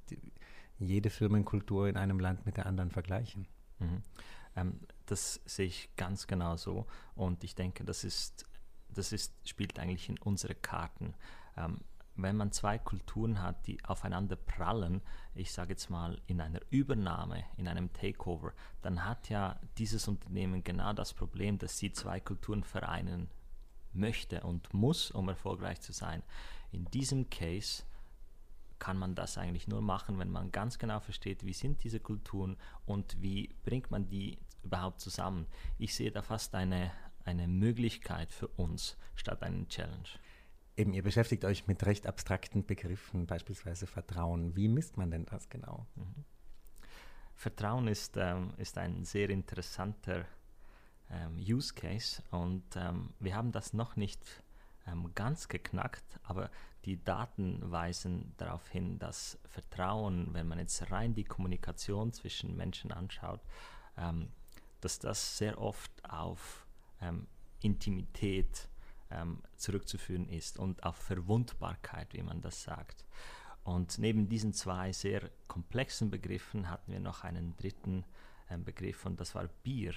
jede 0.77 1.09
Firmenkultur 1.09 1.87
in 1.87 1.97
einem 1.97 2.19
Land 2.19 2.45
mit 2.45 2.57
der 2.57 2.65
anderen 2.65 2.91
vergleichen. 2.91 3.47
Mhm. 3.79 4.03
Ähm, 4.55 4.79
das 5.05 5.39
sehe 5.45 5.67
ich 5.67 5.89
ganz 5.95 6.27
genau 6.27 6.57
so. 6.57 6.85
Und 7.15 7.43
ich 7.43 7.55
denke, 7.55 7.85
das 7.85 8.03
ist, 8.03 8.45
das 8.89 9.13
ist, 9.13 9.33
spielt 9.47 9.79
eigentlich 9.79 10.09
in 10.09 10.17
unsere 10.19 10.55
Karten. 10.55 11.13
Ähm, 11.55 11.79
wenn 12.17 12.35
man 12.35 12.51
zwei 12.51 12.77
Kulturen 12.77 13.41
hat, 13.41 13.67
die 13.67 13.83
aufeinander 13.85 14.35
prallen, 14.35 15.01
ich 15.35 15.51
sage 15.51 15.71
jetzt 15.73 15.89
mal 15.89 16.19
in 16.25 16.41
einer 16.41 16.61
Übernahme, 16.69 17.43
in 17.57 17.67
einem 17.67 17.93
Takeover, 17.93 18.53
dann 18.81 19.05
hat 19.05 19.29
ja 19.29 19.59
dieses 19.77 20.07
Unternehmen 20.07 20.63
genau 20.63 20.93
das 20.93 21.13
Problem, 21.13 21.57
dass 21.59 21.77
sie 21.77 21.91
zwei 21.91 22.19
Kulturen 22.19 22.63
vereinen 22.63 23.29
möchte 23.93 24.41
und 24.41 24.73
muss, 24.73 25.11
um 25.11 25.29
erfolgreich 25.29 25.79
zu 25.81 25.93
sein. 25.93 26.23
In 26.71 26.85
diesem 26.85 27.29
Case 27.29 27.83
kann 28.79 28.97
man 28.97 29.15
das 29.15 29.37
eigentlich 29.37 29.67
nur 29.67 29.81
machen, 29.81 30.19
wenn 30.19 30.31
man 30.31 30.51
ganz 30.51 30.77
genau 30.77 30.99
versteht, 30.99 31.45
wie 31.45 31.53
sind 31.53 31.83
diese 31.83 31.99
Kulturen 31.99 32.57
und 32.85 33.21
wie 33.21 33.55
bringt 33.63 33.91
man 33.91 34.07
die 34.09 34.37
überhaupt 34.63 35.01
zusammen. 35.01 35.47
Ich 35.77 35.95
sehe 35.95 36.11
da 36.11 36.21
fast 36.21 36.53
eine, 36.55 36.91
eine 37.25 37.47
Möglichkeit 37.47 38.31
für 38.31 38.47
uns 38.49 38.97
statt 39.15 39.43
einen 39.43 39.67
Challenge. 39.69 40.09
Eben, 40.77 40.93
ihr 40.93 41.01
beschäftigt 41.01 41.43
euch 41.43 41.65
mit 41.65 41.83
recht 41.87 42.05
abstrakten 42.05 42.63
Begriffen, 42.63 43.25
beispielsweise 43.25 43.87
Vertrauen. 43.87 44.55
Wie 44.55 44.67
misst 44.67 44.95
man 44.95 45.09
denn 45.09 45.25
das 45.25 45.49
genau? 45.49 45.87
Mhm. 45.95 46.23
Vertrauen 47.33 47.87
ist, 47.87 48.15
ähm, 48.15 48.53
ist 48.57 48.77
ein 48.77 49.03
sehr 49.03 49.31
interessanter 49.31 50.25
ähm, 51.09 51.37
Use 51.39 51.73
Case 51.73 52.21
und 52.29 52.63
ähm, 52.75 53.11
wir 53.19 53.35
haben 53.35 53.51
das 53.51 53.73
noch 53.73 53.95
nicht 53.95 54.43
ähm, 54.85 55.11
ganz 55.15 55.47
geknackt, 55.47 56.19
aber 56.21 56.51
die 56.85 57.03
Daten 57.03 57.59
weisen 57.71 58.35
darauf 58.37 58.67
hin, 58.69 58.99
dass 58.99 59.39
Vertrauen, 59.47 60.31
wenn 60.33 60.47
man 60.47 60.59
jetzt 60.59 60.91
rein 60.91 61.15
die 61.15 61.23
Kommunikation 61.23 62.13
zwischen 62.13 62.55
Menschen 62.55 62.91
anschaut, 62.91 63.41
ähm, 63.97 64.29
dass 64.81 64.99
das 64.99 65.39
sehr 65.39 65.59
oft 65.59 65.91
auf 66.07 66.67
ähm, 67.01 67.25
Intimität 67.61 68.69
ähm, 69.11 69.41
zurückzuführen 69.55 70.27
ist 70.29 70.59
und 70.59 70.83
auf 70.83 70.95
Verwundbarkeit, 70.95 72.13
wie 72.13 72.23
man 72.23 72.41
das 72.41 72.63
sagt. 72.63 73.05
Und 73.63 73.99
neben 73.99 74.29
diesen 74.29 74.53
zwei 74.53 74.93
sehr 74.93 75.29
komplexen 75.47 76.09
Begriffen 76.09 76.69
hatten 76.69 76.91
wir 76.91 77.01
noch 77.01 77.23
einen 77.23 77.55
dritten 77.57 78.05
ähm, 78.49 78.63
Begriff 78.63 79.05
und 79.05 79.19
das 79.19 79.35
war 79.35 79.47
Bier. 79.63 79.93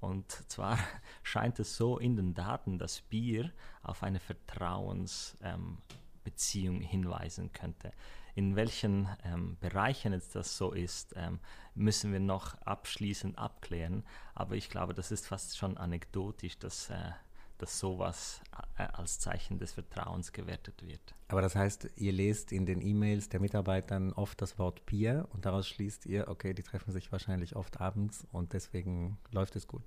Und 0.00 0.30
zwar 0.50 0.78
scheint 1.22 1.58
es 1.58 1.76
so 1.76 1.98
in 1.98 2.16
den 2.16 2.32
Daten, 2.34 2.78
dass 2.78 3.02
Bier 3.02 3.52
auf 3.82 4.02
eine 4.02 4.20
Vertrauensbeziehung 4.20 6.76
ähm, 6.76 6.82
hinweisen 6.82 7.52
könnte. 7.52 7.92
In 8.34 8.56
welchen 8.56 9.08
ähm, 9.24 9.56
Bereichen 9.60 10.12
jetzt 10.12 10.36
das 10.36 10.56
so 10.56 10.72
ist, 10.72 11.12
ähm, 11.16 11.40
müssen 11.74 12.12
wir 12.12 12.20
noch 12.20 12.54
abschließend 12.62 13.36
abklären. 13.36 14.04
Aber 14.34 14.54
ich 14.54 14.70
glaube, 14.70 14.94
das 14.94 15.10
ist 15.10 15.26
fast 15.26 15.58
schon 15.58 15.76
anekdotisch, 15.76 16.56
dass 16.58 16.88
äh, 16.90 17.10
dass 17.58 17.78
sowas 17.78 18.40
äh, 18.78 18.84
als 18.84 19.18
Zeichen 19.18 19.58
des 19.58 19.72
Vertrauens 19.72 20.32
gewertet 20.32 20.82
wird. 20.86 21.14
Aber 21.28 21.42
das 21.42 21.54
heißt, 21.54 21.90
ihr 21.96 22.12
lest 22.12 22.52
in 22.52 22.66
den 22.66 22.80
E-Mails 22.80 23.28
der 23.28 23.40
Mitarbeitern 23.40 24.12
oft 24.12 24.40
das 24.40 24.58
Wort 24.58 24.86
Peer 24.86 25.28
und 25.32 25.44
daraus 25.44 25.68
schließt 25.68 26.06
ihr, 26.06 26.28
okay, 26.28 26.54
die 26.54 26.62
treffen 26.62 26.92
sich 26.92 27.12
wahrscheinlich 27.12 27.56
oft 27.56 27.80
abends 27.80 28.26
und 28.32 28.52
deswegen 28.52 29.18
läuft 29.30 29.56
es 29.56 29.66
gut. 29.66 29.82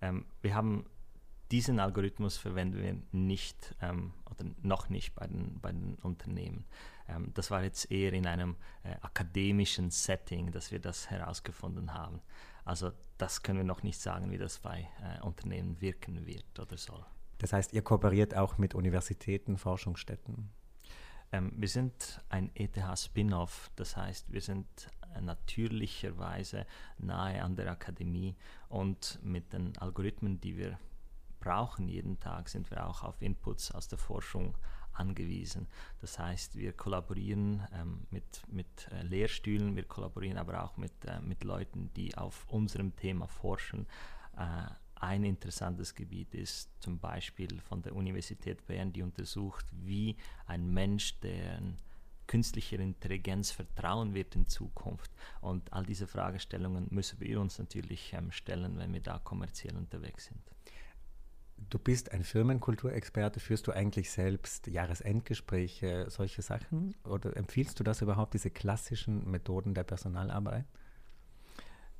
Ähm, 0.00 0.24
wir 0.42 0.54
haben 0.54 0.86
diesen 1.50 1.80
Algorithmus 1.80 2.36
verwenden 2.36 2.82
wir 2.82 2.96
nicht 3.12 3.74
ähm, 3.80 4.12
oder 4.30 4.44
noch 4.62 4.88
nicht 4.90 5.14
bei 5.14 5.26
den, 5.26 5.58
bei 5.60 5.72
den 5.72 5.94
Unternehmen. 6.02 6.64
Ähm, 7.08 7.32
das 7.34 7.50
war 7.50 7.62
jetzt 7.62 7.90
eher 7.90 8.12
in 8.12 8.26
einem 8.26 8.56
äh, 8.82 8.94
akademischen 9.00 9.90
Setting, 9.90 10.52
dass 10.52 10.70
wir 10.70 10.78
das 10.78 11.10
herausgefunden 11.10 11.94
haben. 11.94 12.20
Also 12.68 12.92
das 13.16 13.42
können 13.42 13.58
wir 13.58 13.64
noch 13.64 13.82
nicht 13.82 13.98
sagen, 13.98 14.30
wie 14.30 14.36
das 14.36 14.58
bei 14.58 14.86
äh, 15.02 15.22
Unternehmen 15.22 15.80
wirken 15.80 16.26
wird 16.26 16.58
oder 16.60 16.76
soll. 16.76 17.02
Das 17.38 17.54
heißt, 17.54 17.72
ihr 17.72 17.80
kooperiert 17.80 18.36
auch 18.36 18.58
mit 18.58 18.74
Universitäten, 18.74 19.56
Forschungsstätten? 19.56 20.50
Ähm, 21.32 21.50
wir 21.56 21.68
sind 21.68 22.20
ein 22.28 22.50
ETH-Spin-off, 22.54 23.70
das 23.74 23.96
heißt, 23.96 24.30
wir 24.30 24.42
sind 24.42 24.66
natürlicherweise 25.22 26.66
nahe 26.98 27.42
an 27.42 27.56
der 27.56 27.70
Akademie 27.70 28.36
und 28.68 29.18
mit 29.22 29.54
den 29.54 29.76
Algorithmen, 29.78 30.38
die 30.38 30.58
wir 30.58 30.78
brauchen 31.40 31.88
jeden 31.88 32.20
Tag, 32.20 32.50
sind 32.50 32.70
wir 32.70 32.86
auch 32.86 33.02
auf 33.02 33.22
Inputs 33.22 33.70
aus 33.70 33.88
der 33.88 33.98
Forschung 33.98 34.54
angewiesen. 34.98 35.66
Das 36.00 36.18
heißt, 36.18 36.56
wir 36.56 36.72
kollaborieren 36.72 37.66
ähm, 37.72 38.06
mit, 38.10 38.42
mit 38.48 38.88
äh, 38.90 39.02
Lehrstühlen, 39.02 39.76
wir 39.76 39.84
kollaborieren 39.84 40.38
aber 40.38 40.62
auch 40.64 40.76
mit, 40.76 40.92
äh, 41.04 41.20
mit 41.20 41.44
Leuten, 41.44 41.90
die 41.94 42.16
auf 42.16 42.46
unserem 42.48 42.94
Thema 42.96 43.26
forschen. 43.26 43.86
Äh, 44.36 44.70
ein 45.00 45.24
interessantes 45.24 45.94
Gebiet 45.94 46.34
ist 46.34 46.70
zum 46.80 46.98
Beispiel 46.98 47.60
von 47.60 47.82
der 47.82 47.94
Universität 47.94 48.66
Bern, 48.66 48.92
die 48.92 49.02
untersucht, 49.02 49.66
wie 49.72 50.16
ein 50.46 50.72
Mensch, 50.72 51.20
der 51.20 51.60
künstlicher 52.26 52.78
Intelligenz 52.78 53.50
vertrauen 53.50 54.14
wird 54.14 54.36
in 54.36 54.46
Zukunft. 54.46 55.10
Und 55.40 55.72
all 55.72 55.84
diese 55.84 56.06
Fragestellungen 56.06 56.86
müssen 56.90 57.20
wir 57.20 57.40
uns 57.40 57.58
natürlich 57.58 58.12
ähm, 58.12 58.30
stellen, 58.30 58.78
wenn 58.78 58.92
wir 58.92 59.00
da 59.00 59.18
kommerziell 59.18 59.76
unterwegs 59.76 60.26
sind. 60.26 60.42
Du 61.70 61.78
bist 61.78 62.12
ein 62.12 62.24
Firmenkulturexperte. 62.24 63.40
Führst 63.40 63.66
du 63.66 63.72
eigentlich 63.72 64.10
selbst 64.10 64.68
Jahresendgespräche, 64.68 66.06
solche 66.08 66.40
Sachen? 66.40 66.94
Oder 67.04 67.36
empfiehlst 67.36 67.78
du 67.78 67.84
das 67.84 68.00
überhaupt, 68.00 68.34
diese 68.34 68.50
klassischen 68.50 69.30
Methoden 69.30 69.74
der 69.74 69.84
Personalarbeit? 69.84 70.64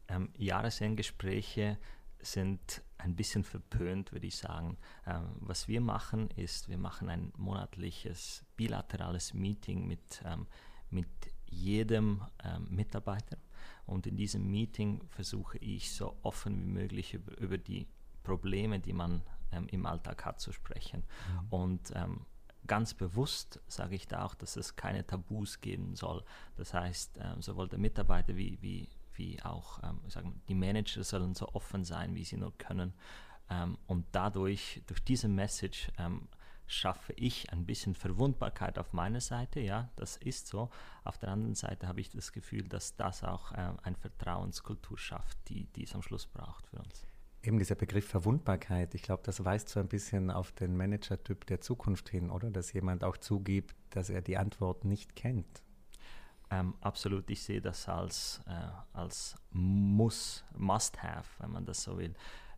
Ähm, 0.09 0.31
Jahresendgespräche 0.37 1.79
sind 2.21 2.83
ein 2.97 3.15
bisschen 3.15 3.45
verpönt, 3.45 4.13
würde 4.13 4.27
ich 4.27 4.37
sagen. 4.37 4.79
Ähm, 5.07 5.37
was 5.41 5.69
wir 5.69 5.81
machen, 5.81 6.31
ist, 6.31 6.69
wir 6.69 6.79
machen 6.79 7.09
ein 7.09 7.33
monatliches 7.37 8.45
bilaterales 8.57 9.35
Meeting 9.35 9.87
mit, 9.87 10.23
ähm, 10.25 10.47
mit 10.91 11.09
jedem 11.47 12.23
ähm, 12.43 12.67
Mitarbeiter. 12.71 13.39
Und 13.87 14.07
in 14.07 14.17
diesem 14.17 14.51
Meeting 14.51 15.03
versuche 15.09 15.59
ich 15.59 15.93
so 15.93 16.17
offen 16.23 16.59
wie 16.61 16.67
möglich 16.67 17.15
über, 17.15 17.39
über 17.39 17.59
die 17.59 17.87
Probleme, 18.23 18.81
die 18.81 18.93
man 18.93 19.23
ähm, 19.53 19.67
im 19.69 19.87
Alltag 19.87 20.25
hat, 20.25 20.41
zu 20.41 20.53
sprechen. 20.53 21.03
Mhm. 21.03 21.47
Und 21.51 21.93
ähm, 21.95 22.27
ganz 22.67 22.95
bewusst 22.95 23.61
sage 23.67 23.95
ich 23.95 24.07
da 24.09 24.25
auch, 24.25 24.35
dass 24.35 24.57
es 24.57 24.77
keine 24.77 25.07
Tabus 25.07 25.61
geben 25.61 25.95
soll. 25.95 26.25
Das 26.57 26.75
heißt, 26.75 27.19
ähm, 27.23 27.43
sowohl 27.43 27.69
der 27.69 27.79
Mitarbeiter 27.79 28.37
wie, 28.37 28.59
wie 28.61 28.89
wie 29.19 29.43
auch 29.43 29.83
ähm, 29.83 30.01
sagen, 30.09 30.41
die 30.49 30.55
Manager 30.55 31.03
sollen 31.05 31.35
so 31.35 31.49
offen 31.49 31.85
sein, 31.85 32.15
wie 32.15 32.25
sie 32.25 32.37
nur 32.37 32.57
können. 32.57 32.95
Ähm, 33.51 33.77
und 33.87 34.07
dadurch, 34.13 34.83
durch 34.87 35.03
diese 35.03 35.29
Message, 35.29 35.91
ähm, 35.99 36.29
schaffe 36.67 37.15
ich 37.15 37.51
ein 37.51 37.65
bisschen 37.65 37.95
Verwundbarkeit 37.95 38.79
auf 38.79 38.93
meiner 38.93 39.23
Seite, 39.23 39.61
ja, 39.61 39.89
das 39.97 40.19
ist 40.19 40.49
so. 40.49 40.71
Auf 41.03 41.17
der 41.19 41.31
anderen 41.31 41.55
Seite 41.55 41.89
habe 41.89 42.01
ich 42.01 42.11
das 42.11 42.31
Gefühl, 42.33 42.69
dass 42.69 42.95
das 42.95 43.25
auch 43.25 43.53
äh, 43.53 43.73
eine 43.83 43.97
Vertrauenskultur 43.97 44.99
schafft, 44.99 45.39
die, 45.49 45.65
die 45.73 45.85
es 45.85 45.95
am 45.95 46.03
Schluss 46.03 46.27
braucht 46.27 46.67
für 46.67 46.79
uns. 46.79 47.07
Eben 47.43 47.59
dieser 47.59 47.77
Begriff 47.77 48.07
Verwundbarkeit, 48.07 48.95
ich 48.95 49.03
glaube, 49.03 49.23
das 49.25 49.45
weist 49.45 49.69
so 49.69 49.79
ein 49.79 49.89
bisschen 49.89 50.31
auf 50.31 50.53
den 50.53 50.77
Manager-Typ 50.77 51.47
der 51.47 51.61
Zukunft 51.61 52.09
hin, 52.09 52.31
oder? 52.31 52.51
Dass 52.51 52.73
jemand 52.73 53.05
auch 53.05 53.17
zugibt, 53.17 53.77
dass 53.91 54.11
er 54.11 54.23
die 54.23 54.37
Antwort 54.37 54.85
nicht 54.85 55.15
kennt. 55.15 55.63
Ähm, 56.51 56.75
absolut, 56.81 57.31
ich 57.31 57.43
sehe 57.43 57.61
das 57.61 57.89
als, 57.89 58.41
äh, 58.47 58.97
als 58.97 59.37
Muss, 59.51 60.45
Must-Have, 60.57 61.29
wenn 61.39 61.51
man 61.51 61.67
das 61.67 61.83
so 61.83 61.99
will. 61.99 62.15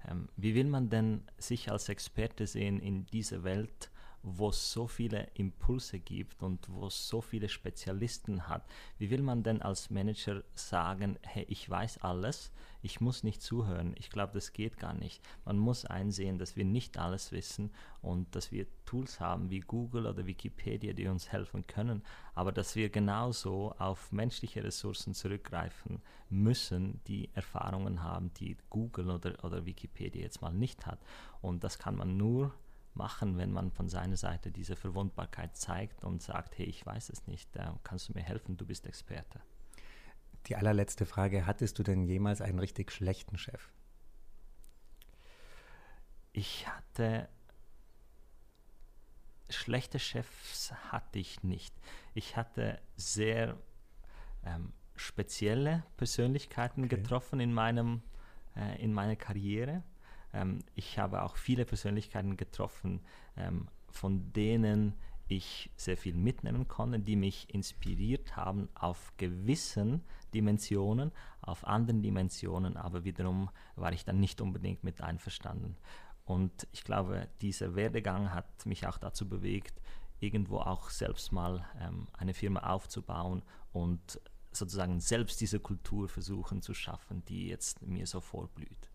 Ähm, 0.09 0.29
wie 0.37 0.55
will 0.55 0.67
man 0.67 0.89
denn 0.89 1.25
sich 1.39 1.71
als 1.71 1.89
Experte 1.89 2.47
sehen 2.47 2.79
in 2.81 3.05
dieser 3.07 3.43
Welt, 3.43 3.91
wo 4.23 4.51
es 4.51 4.73
so 4.73 4.87
viele 4.87 5.29
Impulse 5.35 5.99
gibt 5.99 6.43
und 6.43 6.69
wo 6.69 6.87
es 6.87 7.09
so 7.09 7.21
viele 7.21 7.49
Spezialisten 7.49 8.49
hat. 8.49 8.65
Wie 8.99 9.11
will 9.11 9.23
man 9.23 9.43
denn 9.43 9.63
als 9.63 9.91
Manager 9.91 10.43
sagen, 10.55 11.19
hey, 11.23 11.45
ich 11.49 11.69
weiß 11.69 11.99
alles, 11.99 12.53
ich 12.83 13.01
muss 13.01 13.25
nicht 13.25 13.43
zuhören? 13.43 13.95
Ich 13.99 14.11
glaube, 14.11 14.35
das 14.35 14.53
geht 14.53 14.79
gar 14.79 14.95
nicht. 14.95 15.23
Man 15.45 15.59
muss 15.59 15.85
einsehen, 15.85 16.39
dass 16.39 16.57
wir 16.57 16.65
nicht 16.65 16.99
alles 16.99 17.33
wissen 17.33 17.71
und 18.03 18.35
dass 18.35 18.53
wir 18.53 18.67
Tools 18.85 19.21
haben 19.21 19.51
wie 19.51 19.61
Google 19.61 20.07
oder 20.07 20.27
Wikipedia, 20.27 20.93
die 20.93 21.07
uns 21.07 21.33
helfen 21.33 21.67
können, 21.67 22.03
aber 22.35 22.53
dass 22.53 22.77
wir 22.77 22.91
genauso 22.91 23.75
auf 23.79 24.13
menschliche 24.13 24.65
Ressourcen 24.65 25.15
zurückgreifen 25.15 26.03
müssen, 26.29 27.01
die 27.07 27.31
Erfahrungen 27.35 28.03
haben, 28.03 28.33
die 28.35 28.57
Google 28.69 29.11
oder, 29.11 29.45
oder 29.45 29.65
Wikipedia 29.65 30.23
jetzt 30.23 30.43
mal 30.43 30.53
nicht 30.53 30.87
hat. 30.87 31.01
Und 31.41 31.65
das 31.65 31.79
kann 31.79 31.97
man 31.97 32.17
nur 32.17 32.53
machen, 32.95 33.39
wenn 33.39 33.53
man 33.53 33.71
von 33.71 33.89
seiner 33.89 34.17
Seite 34.17 34.51
diese 34.51 34.77
Verwundbarkeit 34.77 35.57
zeigt 35.57 36.05
und 36.05 36.23
sagt, 36.23 36.59
hey, 36.59 36.67
ich 36.67 36.85
weiß 36.85 37.11
es 37.11 37.27
nicht, 37.27 37.51
kannst 37.85 38.09
du 38.09 38.13
mir 38.15 38.23
helfen, 38.23 38.57
du 38.57 38.67
bist 38.67 38.87
Experte. 38.87 39.41
Die 40.47 40.57
allerletzte 40.57 41.07
Frage, 41.07 41.47
hattest 41.47 41.79
du 41.79 41.83
denn 41.83 42.05
jemals 42.05 42.41
einen 42.41 42.59
richtig 42.59 42.91
schlechten 42.93 43.37
Chef? 43.37 43.71
Ich 46.33 46.67
hatte 46.69 47.29
schlechte 49.49 49.99
Chefs 49.99 50.73
hatte 50.91 51.19
ich 51.19 51.43
nicht. 51.43 51.75
Ich 52.15 52.37
hatte 52.37 52.81
sehr 52.97 53.57
ähm, 54.45 54.73
spezielle 54.95 55.85
Persönlichkeiten 55.97 56.85
okay. 56.85 56.97
getroffen 56.97 57.41
in 57.41 57.53
meinem 57.53 58.03
äh, 58.57 58.83
in 58.83 58.93
meiner 58.93 59.17
Karriere. 59.17 59.83
Ähm, 60.33 60.61
ich 60.75 60.99
habe 60.99 61.23
auch 61.23 61.37
viele 61.37 61.65
Persönlichkeiten 61.65 62.37
getroffen, 62.37 63.01
ähm, 63.37 63.69
von 63.89 64.33
denen 64.33 64.95
ich 65.29 65.71
sehr 65.77 65.97
viel 65.97 66.15
mitnehmen 66.15 66.67
konnte, 66.67 66.99
die 66.99 67.17
mich 67.17 67.53
inspiriert 67.55 68.37
haben 68.37 68.69
auf 68.75 69.13
gewissen 69.17 70.03
Dimensionen, 70.35 71.13
auf 71.41 71.65
anderen 71.67 72.03
Dimensionen, 72.03 72.77
aber 72.77 73.05
wiederum 73.05 73.51
war 73.77 73.93
ich 73.93 74.05
dann 74.05 74.19
nicht 74.19 74.41
unbedingt 74.41 74.83
mit 74.83 75.01
einverstanden. 75.01 75.77
Und 76.25 76.67
ich 76.73 76.85
glaube, 76.85 77.29
dieser 77.41 77.75
Werdegang 77.75 78.35
hat 78.35 78.67
mich 78.67 78.87
auch 78.87 78.99
dazu 78.99 79.29
bewegt, 79.29 79.81
irgendwo 80.21 80.59
auch 80.59 80.91
selbst 80.91 81.33
mal 81.33 81.65
ähm, 81.81 82.07
eine 82.13 82.35
Firma 82.35 82.61
aufzubauen 82.61 83.43
und 83.73 84.21
sozusagen 84.53 85.01
selbst 85.01 85.41
diese 85.41 85.61
Kultur 85.61 86.09
versuchen 86.09 86.61
zu 86.61 86.75
schaffen, 86.75 87.25
die 87.27 87.49
jetzt 87.49 87.83
mir 87.83 88.07
so 88.07 88.21
vorblüht. 88.21 88.90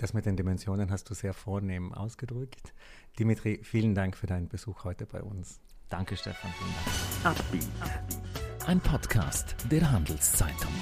Das 0.00 0.14
mit 0.14 0.24
den 0.24 0.34
Dimensionen 0.34 0.90
hast 0.90 1.10
du 1.10 1.14
sehr 1.14 1.34
vornehm 1.34 1.92
ausgedrückt. 1.92 2.72
Dimitri, 3.18 3.60
vielen 3.62 3.94
Dank 3.94 4.16
für 4.16 4.26
deinen 4.26 4.48
Besuch 4.48 4.84
heute 4.84 5.04
bei 5.04 5.20
uns. 5.20 5.60
Danke, 5.90 6.16
Stefan. 6.16 6.50
Vielen 7.50 7.68
Dank. 7.80 7.90
Ein 8.66 8.80
Podcast 8.80 9.54
der 9.70 9.92
Handelszeitung. 9.92 10.72